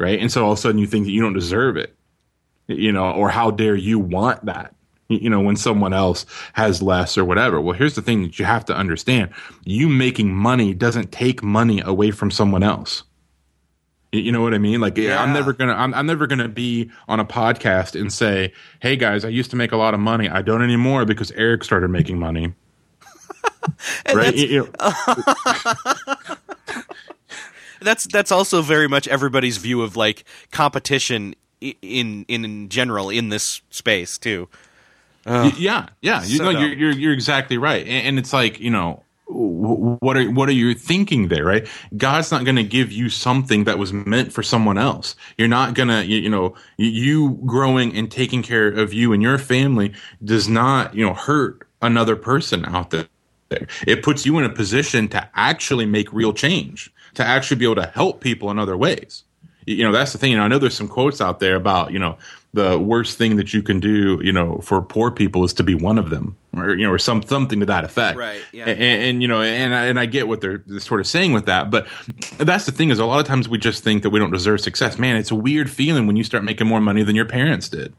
[0.00, 0.18] right?
[0.18, 1.94] And so all of a sudden you think that you don't deserve it,
[2.66, 4.74] you know, or how dare you want that,
[5.08, 7.60] you know, when someone else has less or whatever.
[7.60, 9.30] Well, here's the thing that you have to understand:
[9.64, 13.02] you making money doesn't take money away from someone else.
[14.12, 14.80] You- know what I mean?
[14.80, 15.22] Like, Yeah.
[15.22, 19.24] I'm never gonna, I'm, I'm never gonna be on a podcast and say, "Hey guys,
[19.24, 20.28] I used to make a lot of money.
[20.28, 22.54] I don't anymore because Erik started making money."
[24.14, 24.34] Right?
[24.34, 26.14] You- you know,
[27.80, 33.28] that's that's also very much everybody's view of like competition in in, in general in
[33.28, 34.48] this space too.
[35.42, 36.22] Y- yeah, yeah.
[36.24, 36.62] You So dumb.
[36.62, 40.52] you're, you're you're exactly right, and, and it's like you know, what are what are
[40.52, 41.68] you thinking there, right?
[41.96, 45.16] God's not going to give you something that was meant for someone else.
[45.38, 49.38] You're not gonna, you, you know, you growing and taking care of you and your
[49.38, 49.92] family
[50.24, 53.06] does not, you know, hurt another person out there.
[53.86, 57.76] It puts you in a position to actually make real change, to actually be able
[57.76, 59.24] to help people in other ways
[59.66, 61.92] you know that's the thing you know i know there's some quotes out there about
[61.92, 62.16] you know
[62.52, 65.74] the worst thing that you can do you know for poor people is to be
[65.74, 68.18] one of them or you know, or some something to that effect.
[68.18, 68.68] Right, yeah.
[68.68, 71.32] And, and, you know, and I, and I get what they're, they're sort of saying
[71.32, 71.86] with that, but
[72.38, 74.60] that's the thing is a lot of times we just think that we don't deserve
[74.60, 74.98] success.
[74.98, 77.94] Man, it's a weird feeling when you start making more money than your parents did.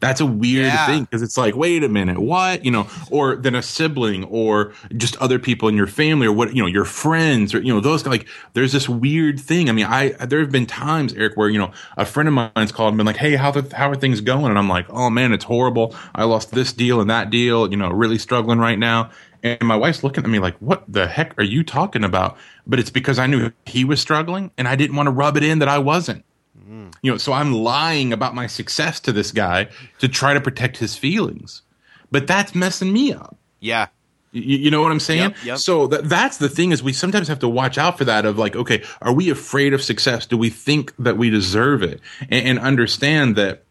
[0.00, 0.86] That's a weird Yeah.
[0.86, 2.64] thing because it's like, wait a minute, what?
[2.64, 6.54] You know, or then a sibling or just other people in your family or what,
[6.54, 9.68] you know, your friends or, you know, those like, there's this weird thing.
[9.68, 12.70] I mean, I, there have been times, Erik, where, you know, a friend of mine's
[12.72, 14.46] called and been like, hey, how, the, how are things going?
[14.46, 15.94] And I'm like, oh man, it's horrible.
[16.14, 19.10] I lost this deal and that deal, you know, really struggling right now.
[19.42, 22.36] And my wife's looking at me like, what the heck are you talking about?
[22.66, 25.44] But it's because I knew he was struggling and I didn't want to rub it
[25.44, 26.24] in that I wasn't
[26.68, 26.92] Mm.
[27.00, 29.68] you know so i'm lying about my success to this guy
[30.00, 31.62] to try to protect his feelings.
[32.10, 33.36] But that's messing me up.
[33.60, 33.86] Yeah.
[34.32, 35.30] you, you know what i'm saying?
[35.30, 35.58] Yep, yep.
[35.58, 38.36] so that, that's the thing is we sometimes have to watch out for that of
[38.36, 40.26] like okay are we afraid of success?
[40.26, 42.00] Do we think that we deserve it?
[42.30, 43.64] And, and understand that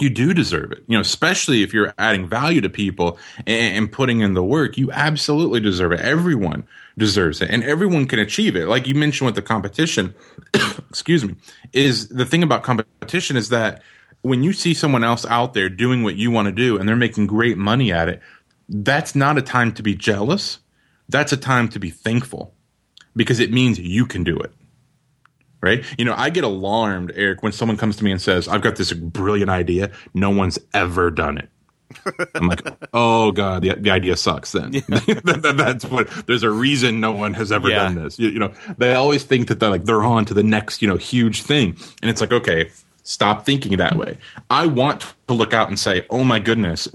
[0.00, 0.84] you do deserve it.
[0.86, 4.76] You know especially if you're adding value to people and, and putting in the work
[4.76, 6.00] you absolutely deserve it.
[6.00, 6.66] Everyone
[6.98, 8.66] deserves it and everyone can achieve it.
[8.66, 10.14] Like you mentioned with the competition
[10.90, 11.36] excuse me
[11.72, 13.82] is the thing about competition is that
[14.22, 16.96] when you see someone else out there doing what you want to do and they're
[16.96, 18.20] making great money at it
[18.70, 20.60] that's not a time to be jealous.
[21.08, 22.54] That's a time to be thankful
[23.16, 24.52] because it means you can do it
[25.60, 25.84] right?
[25.98, 28.76] You know, I get alarmed, Erik, when someone comes to me and says, I've got
[28.76, 29.90] this brilliant idea.
[30.14, 31.48] No one's ever done it.
[32.36, 32.62] I'm like,
[32.94, 34.52] oh god, the, the idea sucks.
[34.52, 36.08] Then That- that- that's what.
[36.26, 37.84] There's a reason no one has ever Yeah.
[37.84, 38.18] done this.
[38.18, 40.88] You, you know, they always think that they're like they're on to the next, you
[40.88, 42.70] know, huge thing, and it's like, okay,
[43.02, 44.18] stop thinking that way.
[44.50, 46.86] I want to look out and say, oh my goodness,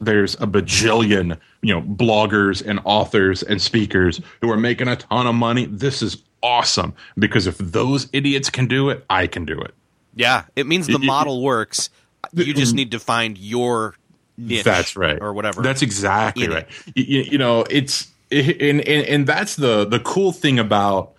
[0.00, 5.26] there's a bajillion, you know, bloggers and authors and speakers who are making a ton
[5.26, 5.66] of money.
[5.66, 9.74] This is awesome because if those idiots can do it, I can do it.
[10.14, 10.44] Yeah.
[10.54, 11.90] It means the model works.
[12.32, 12.76] You just mm-hmm.
[12.76, 13.96] need to find your
[14.36, 14.64] niche.
[14.64, 15.62] That's right, Or whatever.
[15.62, 16.68] That's exactly right.
[16.94, 21.12] You, you know, it's and, and and that's the the cool thing about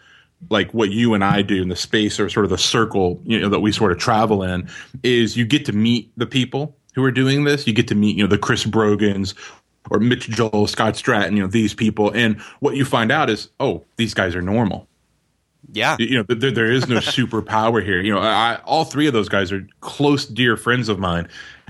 [0.49, 3.39] like what you and I do in the space or sort of the circle you
[3.39, 4.69] know that we sort of travel in
[5.01, 7.67] is you get to meet the people who are doing this.
[7.67, 9.33] You get to meet you know the Chris Brogans
[9.91, 13.49] or Mitch Joel, Scott Stratten, you know these people, and what you find out is
[13.59, 14.87] oh these guys are normal.
[15.75, 15.97] Yeah.
[15.99, 18.01] You know, there, there is no superpower here.
[18.01, 21.27] You know, I, all three of those guys are close, dear friends of mine,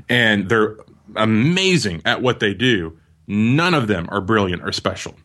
[0.07, 0.77] and they're
[1.15, 2.97] amazing at what they do.
[3.27, 5.15] None of them are brilliant or special.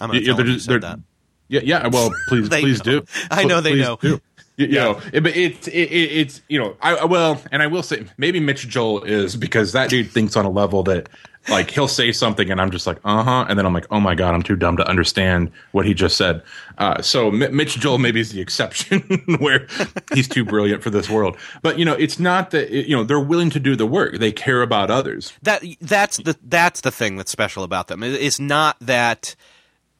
[0.00, 1.00] I'm going to Yeah, tell they're you that.
[1.48, 1.86] Yeah, yeah.
[1.88, 3.00] Well, please, please know.
[3.00, 3.06] do.
[3.30, 3.96] I know they Please know.
[4.00, 4.08] do.
[4.08, 4.20] You,
[4.56, 4.84] you Yeah.
[4.84, 7.82] know, it, but it's it, it, it's you know, I I- well, and I will
[7.82, 11.08] say maybe Mitch Joel is because that dude thinks on a level that
[11.48, 14.00] like he'll say something and I'm just like uh huh, and then I'm like oh
[14.00, 16.42] my god, I'm too dumb to understand what he just said.
[16.78, 19.00] Uh, so M- Mitch Joel maybe is the exception
[19.38, 19.66] where
[20.14, 21.36] he's too brilliant for this world.
[21.62, 24.18] But you know, it's not that you know they're willing to do the work.
[24.18, 25.32] They care about others.
[25.42, 28.02] that that's the that's the thing that's special about them.
[28.02, 29.34] It's not that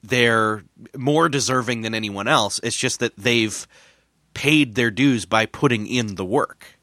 [0.03, 0.63] they're
[0.97, 2.59] more deserving than anyone else.
[2.63, 3.67] It's just that they've
[4.33, 6.79] paid their dues by putting in the work.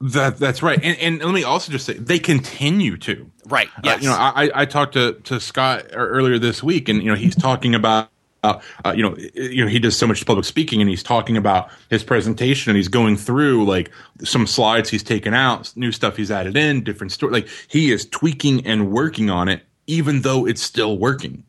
[0.00, 0.78] That that's right.
[0.82, 3.30] And, and let me also just say they continue to.
[3.46, 3.68] Right.
[3.82, 7.16] Uh, you know, I, I talked to, to Scott earlier this week, and you know,
[7.16, 8.10] he's talking about.
[8.44, 11.36] Uh, uh, you know, you know, he does so much public speaking, and he's talking
[11.36, 13.90] about his presentation, and he's going through like
[14.22, 17.32] some slides he's taken out, new stuff he's added in, different story.
[17.32, 21.42] Like he is tweaking and working on it, even though it's still working.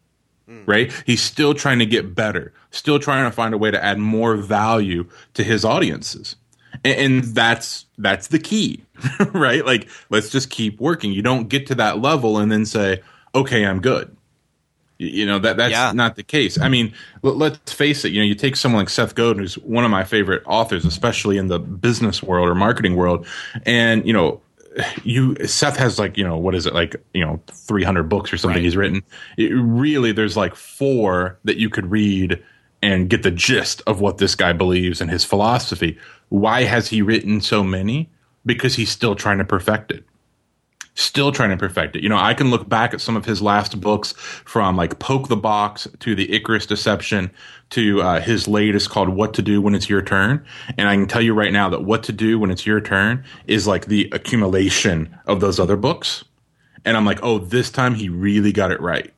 [0.66, 0.92] Right?
[1.06, 4.36] He's still trying to get better, still trying to find a way to add more
[4.36, 6.38] value to his audiences
[6.84, 8.84] and, that's that's the key
[9.34, 13.02] right like let's just keep working you don't get to that level and then say
[13.36, 14.16] okay i'm good
[14.98, 15.92] you know that that's Yeah.
[15.94, 16.94] not the case i mean
[17.24, 19.92] l- let's face it you know you take someone like seth godin who's one of
[19.92, 23.26] my favorite authors especially in the business world or marketing world
[23.66, 24.42] and you know
[25.04, 28.38] you seth has like you know what is it like you know 300 books or
[28.38, 28.64] something Right.
[28.64, 29.02] he's written
[29.38, 32.42] it, really there's like four that you could read
[32.82, 35.98] and get the gist of what this guy believes and his philosophy.
[36.30, 38.10] Why has he written so many?
[38.46, 40.06] Because he's still trying to perfect it.
[40.96, 42.04] Still trying to perfect it.
[42.04, 45.30] You know, I can look back at some of his last books from like Poke
[45.30, 47.32] the Box to the Icarus Deception
[47.70, 50.46] to uh, his latest called What to Do When It's Your Turn.
[50.78, 53.24] And I can tell you right now that What to Do When It's Your Turn
[53.48, 56.26] is like the accumulation of those other books.
[56.84, 59.14] And I'm like, oh, this time he really got it right.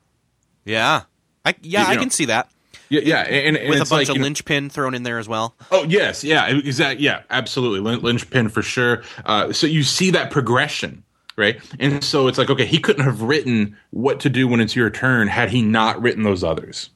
[0.66, 1.04] yeah.
[1.44, 2.52] I yeah, You I know, can see that.
[2.92, 5.04] Yeah, yeah, and, and With a it's bunch like, of you know- linchpin thrown in
[5.04, 5.56] there as well.
[5.72, 7.06] Oh yes, yeah, exactly.
[7.06, 7.80] Yeah, absolutely.
[7.80, 9.04] Lin- linchpin for sure.
[9.26, 11.04] Uh, so you see that progression,
[11.38, 11.60] right?
[11.80, 14.90] And so it's like, okay, he couldn't have written what to do when it's your
[14.90, 16.90] turn had he not written those others.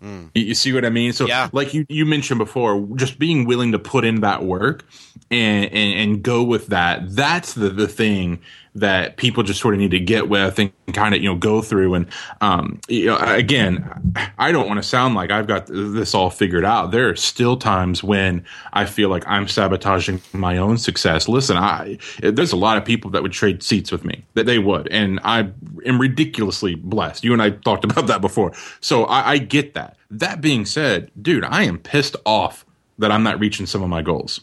[0.00, 1.12] You, you see what I mean?
[1.12, 1.48] So, Yeah.
[1.52, 4.84] like you, you mentioned before, just being willing to put in that work
[5.30, 7.14] and, and, and go with that.
[7.14, 8.40] That's the, the thing
[8.80, 11.62] that people just sort of need to get with and kind of you know go
[11.62, 11.94] through.
[11.94, 12.06] And
[12.40, 16.64] um, you know, again i don't want to sound like i've got this all figured
[16.64, 16.90] out.
[16.90, 21.28] There are still times when i feel like i'm sabotaging my own success.
[21.28, 24.58] Listen i there's a lot of people that would trade seats with me that they
[24.58, 25.50] would and i
[25.84, 27.24] am ridiculously blessed.
[27.24, 28.52] You and i talked about that before.
[28.80, 29.96] So I, I get that.
[30.10, 32.64] That being said dude i am pissed off
[32.98, 34.40] that i'm not reaching some of my goals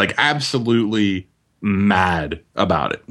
[0.00, 1.28] like absolutely
[1.60, 3.04] mad about it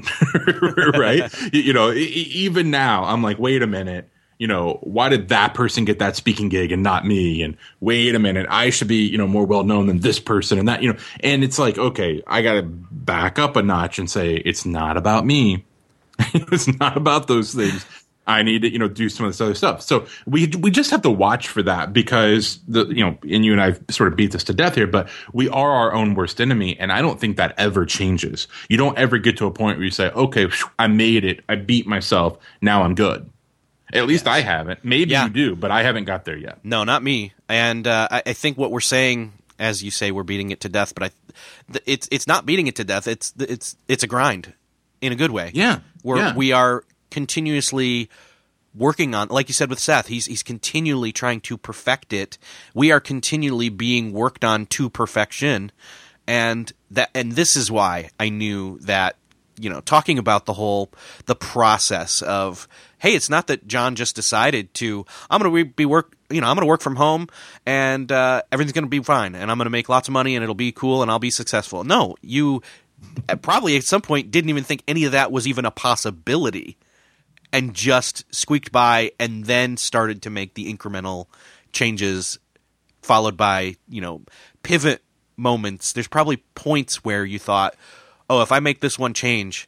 [0.98, 1.32] right?
[1.54, 4.10] You know even now i'm like wait a minute
[4.40, 7.44] you know why did that person get that speaking gig and not me?
[7.44, 10.58] And wait a minute i should be you know more well known than this person
[10.58, 14.10] and that you know and it's like okay i gotta back up a notch and
[14.10, 15.66] say it's not about me.
[16.52, 17.86] It's not about those things
[18.30, 19.82] I need to, you know, do some of this other stuff.
[19.82, 23.52] So we we just have to watch for that because the you know, and you
[23.52, 26.40] and I sort of beat this to death here, but we are our own worst
[26.40, 28.48] enemy, and I don't think that ever changes.
[28.70, 31.44] You don't ever get to a point where you say, "Okay, I made it.
[31.50, 32.38] I beat myself.
[32.62, 33.30] Now I'm good."
[33.92, 34.86] At least I haven't.
[34.86, 35.26] Maybe yeah.
[35.26, 36.60] you do, but I haven't got there yet.
[36.64, 37.34] No, not me.
[37.48, 40.70] And uh, I, I think what we're saying, as you say, we're beating it to
[40.70, 43.08] death, but I, it's it's not beating it to death.
[43.08, 44.54] It's it's it's a grind,
[45.02, 45.50] in a good way.
[45.56, 46.36] Yeah, where yeah.
[46.36, 48.10] we are continuously
[48.76, 52.38] working on like you said with Seth he's he's continually trying to perfect it.
[52.74, 55.72] We are continually being worked on to perfection.
[56.28, 59.16] And that and this is why I knew that
[59.60, 60.90] you know talking about the whole
[61.26, 62.68] the process of
[63.00, 66.48] hey it's not that John just decided to I'm going to be work you know
[66.48, 67.28] I'm going to work from home
[67.66, 70.36] and uh, everything's going to be fine and I'm going to make lots of money
[70.36, 71.84] and it'll be cool and I'll be successful.
[71.84, 72.62] No you
[73.42, 76.78] probably at some point didn't even think any of that was even a possibility
[77.52, 81.28] and just squeaked by and then started to make the incremental
[81.72, 82.40] changes
[83.02, 84.22] followed by, you know,
[84.64, 85.02] pivot
[85.38, 85.94] moments.
[85.94, 87.76] There's probably points where you thought,
[88.30, 89.68] "Oh, if I make this one change,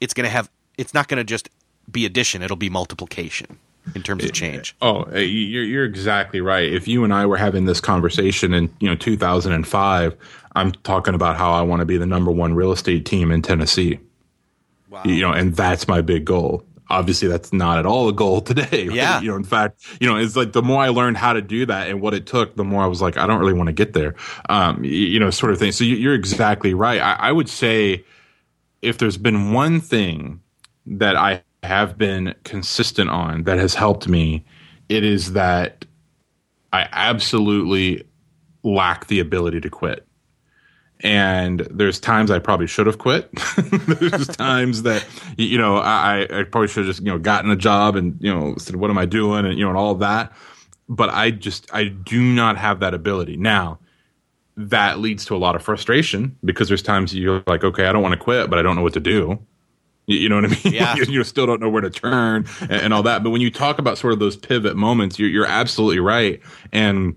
[0.00, 1.48] it's going to have it's not going to just
[1.90, 3.58] be addition, it'll be multiplication."
[3.94, 4.76] in terms of eh, eh, change.
[4.82, 6.70] Oh, eh, you're, you're exactly right.
[6.70, 10.16] If you and I were having this conversation in you know 2005,
[10.54, 13.42] I'm talking about how I want to be the number one real estate team in
[13.42, 13.98] Tennessee.
[14.90, 15.02] Wow.
[15.04, 18.88] You know, and that's my big goal obviously that's not at all a goal today.
[18.88, 18.96] Right?
[18.96, 19.20] Yeah.
[19.20, 21.66] You know, in fact, you know, it's like the more I learned how to do
[21.66, 23.72] that and what it took, the more I was like, I don't really want to
[23.72, 24.14] get there.
[24.48, 25.72] Um, you know, sort of thing.
[25.72, 27.00] So you're exactly right.
[27.00, 28.04] I, I would say
[28.82, 30.40] if there's been one thing
[30.86, 34.44] that I have been consistent on that has helped me,
[34.88, 35.84] it is that
[36.72, 38.04] I absolutely
[38.62, 40.07] lack the ability to quit
[41.00, 43.30] and there's times I probably should have quit.
[43.56, 45.04] there's times that
[45.36, 48.32] you know I, I probably should have just you know gotten a job and you
[48.32, 50.32] know said what am I doing and you know and all that.
[50.88, 53.78] But I just I do not have that ability now.
[54.56, 58.02] That leads to a lot of frustration because there's times you're like, okay, I don't
[58.02, 59.38] want to quit, but I don't know what to do.
[60.08, 60.74] You, know what I mean?
[60.74, 60.94] Yeah.
[60.96, 63.22] you, you, still don't know where to turn and, and, all that.
[63.22, 66.40] But when you talk about sort of those pivot moments, you're, you're absolutely right.
[66.72, 67.14] And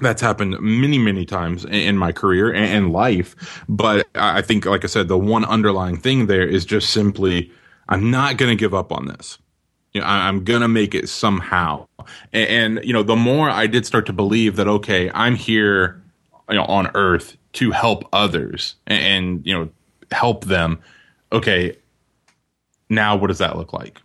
[0.00, 3.64] that's happened many many times in my career and life.
[3.68, 7.50] But i think like i said the one underlying thing there is just simply
[7.88, 9.38] i'm not going to give up on this.
[9.92, 11.86] You know, i'm going to make it somehow.
[12.32, 16.02] And, and, you know the more i did start to believe that okay i'm here
[16.48, 19.70] you know on earth to help others and, and you know
[20.10, 20.80] help them
[21.32, 21.76] okay
[22.88, 24.00] now what does that look like?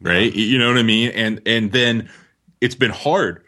[0.00, 0.34] Right?
[0.34, 1.10] You know what i mean?
[1.10, 2.08] And and then
[2.60, 3.42] it's been hard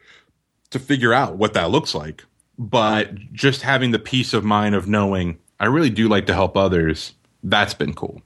[0.79, 2.24] to figure out what that looks like.
[2.59, 6.57] But just having the peace of mind of knowing I really do like to help
[6.57, 8.22] others, that's been cool.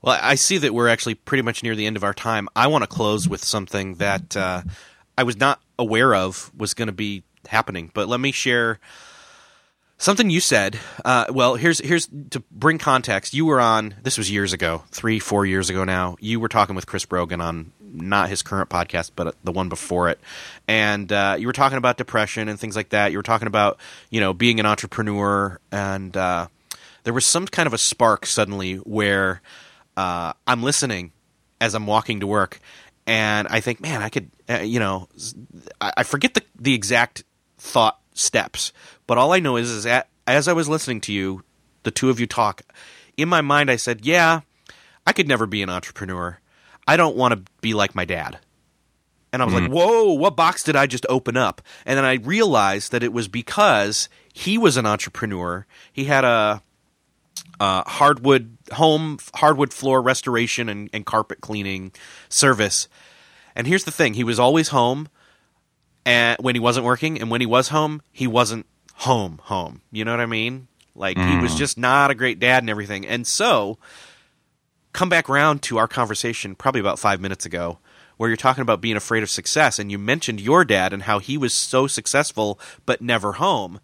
[0.00, 2.48] Well, I see that we're actually pretty much near the end of our time.
[2.54, 4.62] I want to close with something that uh,
[5.16, 8.78] I was not aware of was going to be happening, but let me share
[9.96, 10.78] something you said.
[11.04, 13.34] Uh, well, here's here's to bring context.
[13.34, 16.16] You were on this was years ago, three four years ago now.
[16.20, 20.08] You were talking with Chris Brogan on not his current podcast, but the one before
[20.08, 20.20] it.
[20.66, 23.12] And uh, you were talking about depression and things like that.
[23.12, 23.78] You were talking about
[24.10, 26.48] you know being an entrepreneur, and uh,
[27.04, 29.40] there was some kind of a spark suddenly where
[29.96, 31.12] uh, I'm listening
[31.60, 32.60] as I'm walking to work,
[33.06, 35.08] and I think, man, I could, uh, you know,
[35.80, 37.24] I forget the the exact
[37.58, 38.72] thought steps,
[39.06, 41.42] but all I know is is at, as I was listening to you,
[41.82, 42.62] the two of you talk,
[43.16, 44.40] in my mind I said, yeah,
[45.06, 46.38] I could never be an entrepreneur.
[46.88, 48.38] I don't want to be like my dad.
[49.30, 49.64] And I was mm-hmm.
[49.64, 51.60] like, whoa, what box did I just open up?
[51.84, 55.66] And then I realized that it was because he was an entrepreneur.
[55.92, 56.62] He had a,
[57.60, 61.92] a hardwood home, hardwood floor restoration and, and carpet cleaning
[62.30, 62.88] service.
[63.54, 65.08] And here's the thing he was always home
[66.06, 67.20] and when he wasn't working.
[67.20, 68.64] And when he was home, he wasn't
[68.94, 69.82] home, home.
[69.92, 70.68] You know what I mean?
[70.94, 73.06] Like he was just not a great dad and everything.
[73.06, 73.78] And so,
[74.98, 77.78] come back around to our conversation probably about five minutes ago,
[78.16, 81.20] where you're talking about being afraid of success, and you mentioned your dad and how
[81.20, 83.78] he was so successful but never home.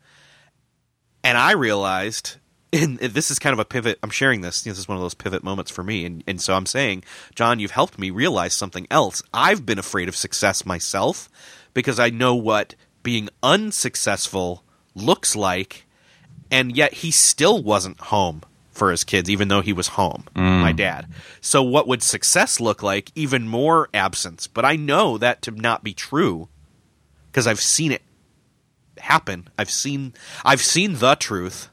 [1.22, 2.38] And I realized,
[2.72, 3.96] and this is kind of a pivot.
[4.02, 4.62] I'm sharing this.
[4.62, 7.04] This is one of those pivot moments for me, and and so I'm saying,
[7.36, 9.22] John, you've helped me realize something else.
[9.32, 11.30] I've been afraid of success myself
[11.74, 14.64] because I know what being unsuccessful
[14.96, 15.86] looks like,
[16.50, 18.42] and yet he still wasn't home
[18.74, 21.06] for his kids, even though he was home, my dad.
[21.40, 23.10] So, what would success look like?
[23.14, 24.46] Even more absence.
[24.46, 26.48] But I know that to not be true
[27.30, 28.02] because I've seen it
[28.98, 29.48] happen.
[29.58, 30.12] I've seen
[30.44, 31.68] I've seen the truth.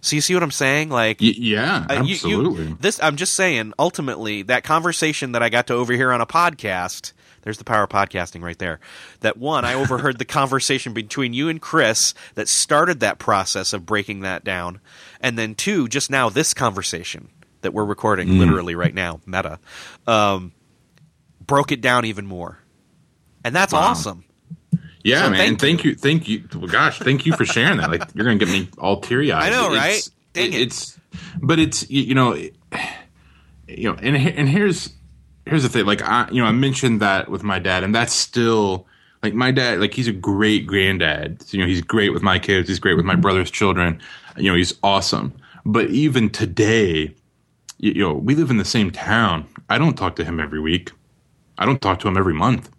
[0.00, 0.88] So you see what I'm saying?
[0.88, 2.76] Like Y- yeah, uh, you- you- absolutely.
[2.80, 3.72] this I'm just saying.
[3.78, 7.12] Ultimately, that conversation that I got to overhear on a podcast.
[7.42, 8.78] There's the power of podcasting right there.
[9.18, 13.84] That one, I overheard the conversation between you and Chris that started that process of
[13.84, 14.80] breaking that down,
[15.22, 17.28] and then two, just now this conversation
[17.62, 18.38] that we're recording Mm.
[18.38, 19.58] literally right now, meta,
[20.06, 20.52] um,
[21.46, 22.58] broke it down even more,
[23.44, 23.80] and that's Wow.
[23.80, 24.24] awesome.
[25.04, 25.38] Yeah, So man.
[25.38, 25.94] thank and thank you.
[25.94, 26.44] thank you.
[26.54, 27.90] Well, gosh, thank you for sharing that.
[27.90, 29.44] Like, you're gonna get me all teary eyed.
[29.44, 30.08] I know, right?
[30.32, 30.60] Dang it.
[30.60, 30.98] It's,
[31.40, 32.54] but it's you, you know, it-
[33.68, 34.90] you know, and and here's
[35.46, 35.86] here's the thing.
[35.86, 38.86] Like, I you know, I mentioned that with my dad, and that's still
[39.22, 39.80] like my dad.
[39.80, 41.42] Like, he's a great granddad.
[41.42, 42.68] So, you know, he's great with my kids.
[42.68, 43.22] He's great with my mm-hmm.
[43.22, 44.00] brother's children.
[44.36, 45.32] You know, he's awesome.
[45.64, 47.14] But even today,
[47.78, 49.46] you, you know, we live in the same town.
[49.68, 50.90] I don't talk to him every week.
[51.58, 52.70] I don't talk to him every month.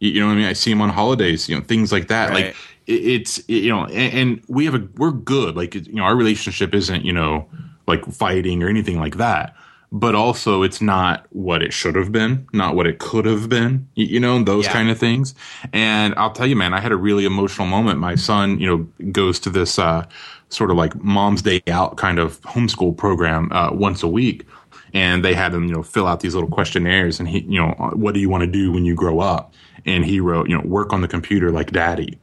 [0.00, 0.46] You, you know what I mean?
[0.46, 2.30] I see him on holidays, you know, things like that.
[2.30, 2.46] Right.
[2.46, 5.56] Like it, it's it- you know, and, and we have a we're good.
[5.56, 7.48] Like you know, our relationship isn't you know
[7.86, 9.54] like fighting or anything like that.
[9.92, 13.88] But also, it's not what it should have been, not what it could have been.
[13.94, 14.72] You, know, those Yeah.
[14.72, 15.34] kind of things.
[15.72, 18.00] And I'll tell you, man, I had a really emotional moment.
[18.00, 20.04] My son, you know, goes to this uh,
[20.48, 24.44] sort of like Mom's Day Out kind of homeschool program uh, once a week
[24.92, 27.72] and they had him, you know, fill out these little questionnaires and he, you know,
[27.94, 29.52] what do you want to do when you grow up?
[29.84, 32.18] And he wrote, you know, work on the computer like daddy.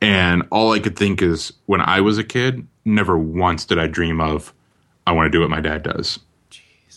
[0.00, 3.86] And all I could think is when I was a kid, never once did I
[3.86, 4.52] dream of,
[5.06, 6.18] I want to do what my dad does.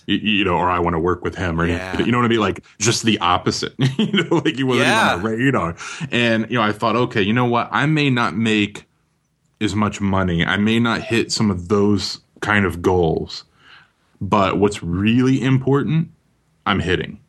[0.07, 1.99] You, you know, or I want to work with him, or Yeah.
[1.99, 2.39] you know what I mean?
[2.39, 3.73] Like just the opposite.
[3.97, 5.75] you know, like he wasn't even on the radar.
[6.11, 7.69] And you know, I thought, okay, you know what?
[7.71, 8.85] I may not make
[9.61, 10.45] as much money.
[10.45, 13.45] I may not hit some of those kind of goals,
[14.21, 16.09] but what's really important,
[16.65, 17.19] I'm hitting.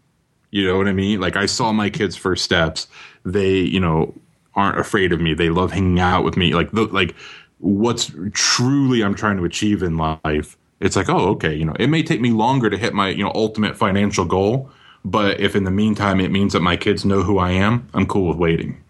[0.50, 1.20] You know what I mean?
[1.20, 2.88] Like I saw my kids' first steps.
[3.24, 4.14] They, you know,
[4.54, 5.34] aren't afraid of me.
[5.34, 6.54] They love hanging out with me.
[6.54, 7.14] Like the like
[7.58, 10.56] what's truly I'm trying to achieve in life.
[10.80, 13.24] It's like, oh, okay, you know, it may take me longer to hit my, you
[13.24, 14.70] know, ultimate financial goal,
[15.04, 18.06] but if in the meantime it means that my kids know who I am, I'm
[18.06, 18.82] cool with waiting.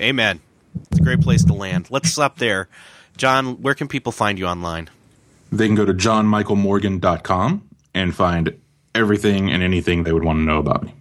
[0.00, 0.40] Amen.
[0.90, 1.88] It's a great place to land.
[1.90, 2.68] Let's stop there.
[3.16, 4.90] John, where can people find you online?
[5.50, 8.58] They can go to johnmichaelmorgan.com and find
[8.94, 10.94] everything and anything they would want to know about me.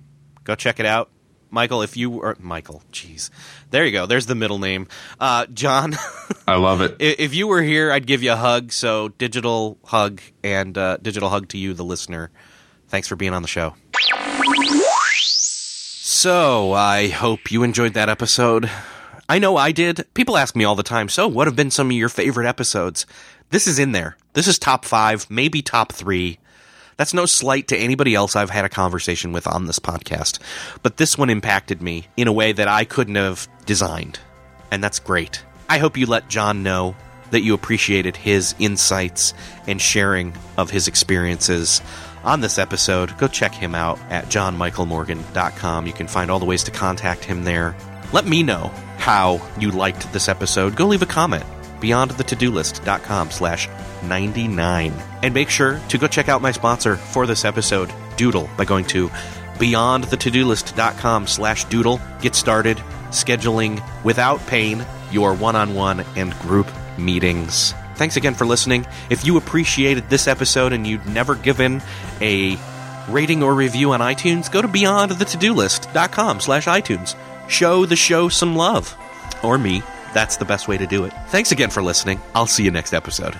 [0.43, 1.10] Go check it out.
[1.54, 3.30] Michael, if you were Michael, jeez,
[3.70, 4.06] there you go.
[4.06, 4.88] There's the middle name.
[5.20, 5.95] Uh, John,
[6.47, 6.97] I love it.
[6.99, 8.72] if you were here, I'd give you a hug.
[8.72, 12.32] So digital hug and uh, digital hug to you, the listener.
[12.88, 13.76] Thanks for being on the show.
[16.06, 18.70] So I hope you enjoyed that episode.
[19.30, 20.06] I know I did.
[20.14, 21.08] People ask me all the time.
[21.08, 23.06] So what have been some of your favorite episodes?
[23.51, 24.18] This is in there.
[24.34, 26.39] This is top five, maybe top three.
[26.97, 30.39] That's no slight to anybody else I've had a conversation with on this podcast.
[30.81, 34.19] But this one impacted me in a way that I couldn't have designed.
[34.71, 35.43] And that's great.
[35.69, 36.95] I hope you let John know
[37.31, 39.33] that you appreciated his insights
[39.67, 41.81] and sharing of his experiences
[42.23, 43.17] on this episode.
[43.17, 45.87] Go check him out at johnmichaelmorgan.com.
[45.87, 47.75] You can find all the ways to contact him there.
[48.11, 50.75] Let me know how you liked this episode.
[50.75, 51.43] Go leave a comment
[51.84, 53.69] beyondthetodolist.com slash
[54.03, 58.65] 99 and make sure to go check out my sponsor for this episode doodle by
[58.65, 59.09] going to
[59.57, 61.99] beyondthetodolist.com slash doodle.
[62.21, 62.77] Get started
[63.09, 66.67] scheduling without pain your one-on-one and group
[66.97, 67.73] meetings.
[67.95, 68.88] Thanks again for listening.
[69.09, 71.81] If you appreciated this episode and you'd never given
[72.21, 72.57] a
[73.09, 77.16] rating or review on itunes go to beyondthetodolist.com slash itunes.
[77.49, 78.97] Show the show some love.
[79.43, 79.83] Or me
[80.13, 81.13] that's the best way to do it.
[81.27, 82.21] Thanks again for listening.
[82.35, 83.39] I'll see you next episode.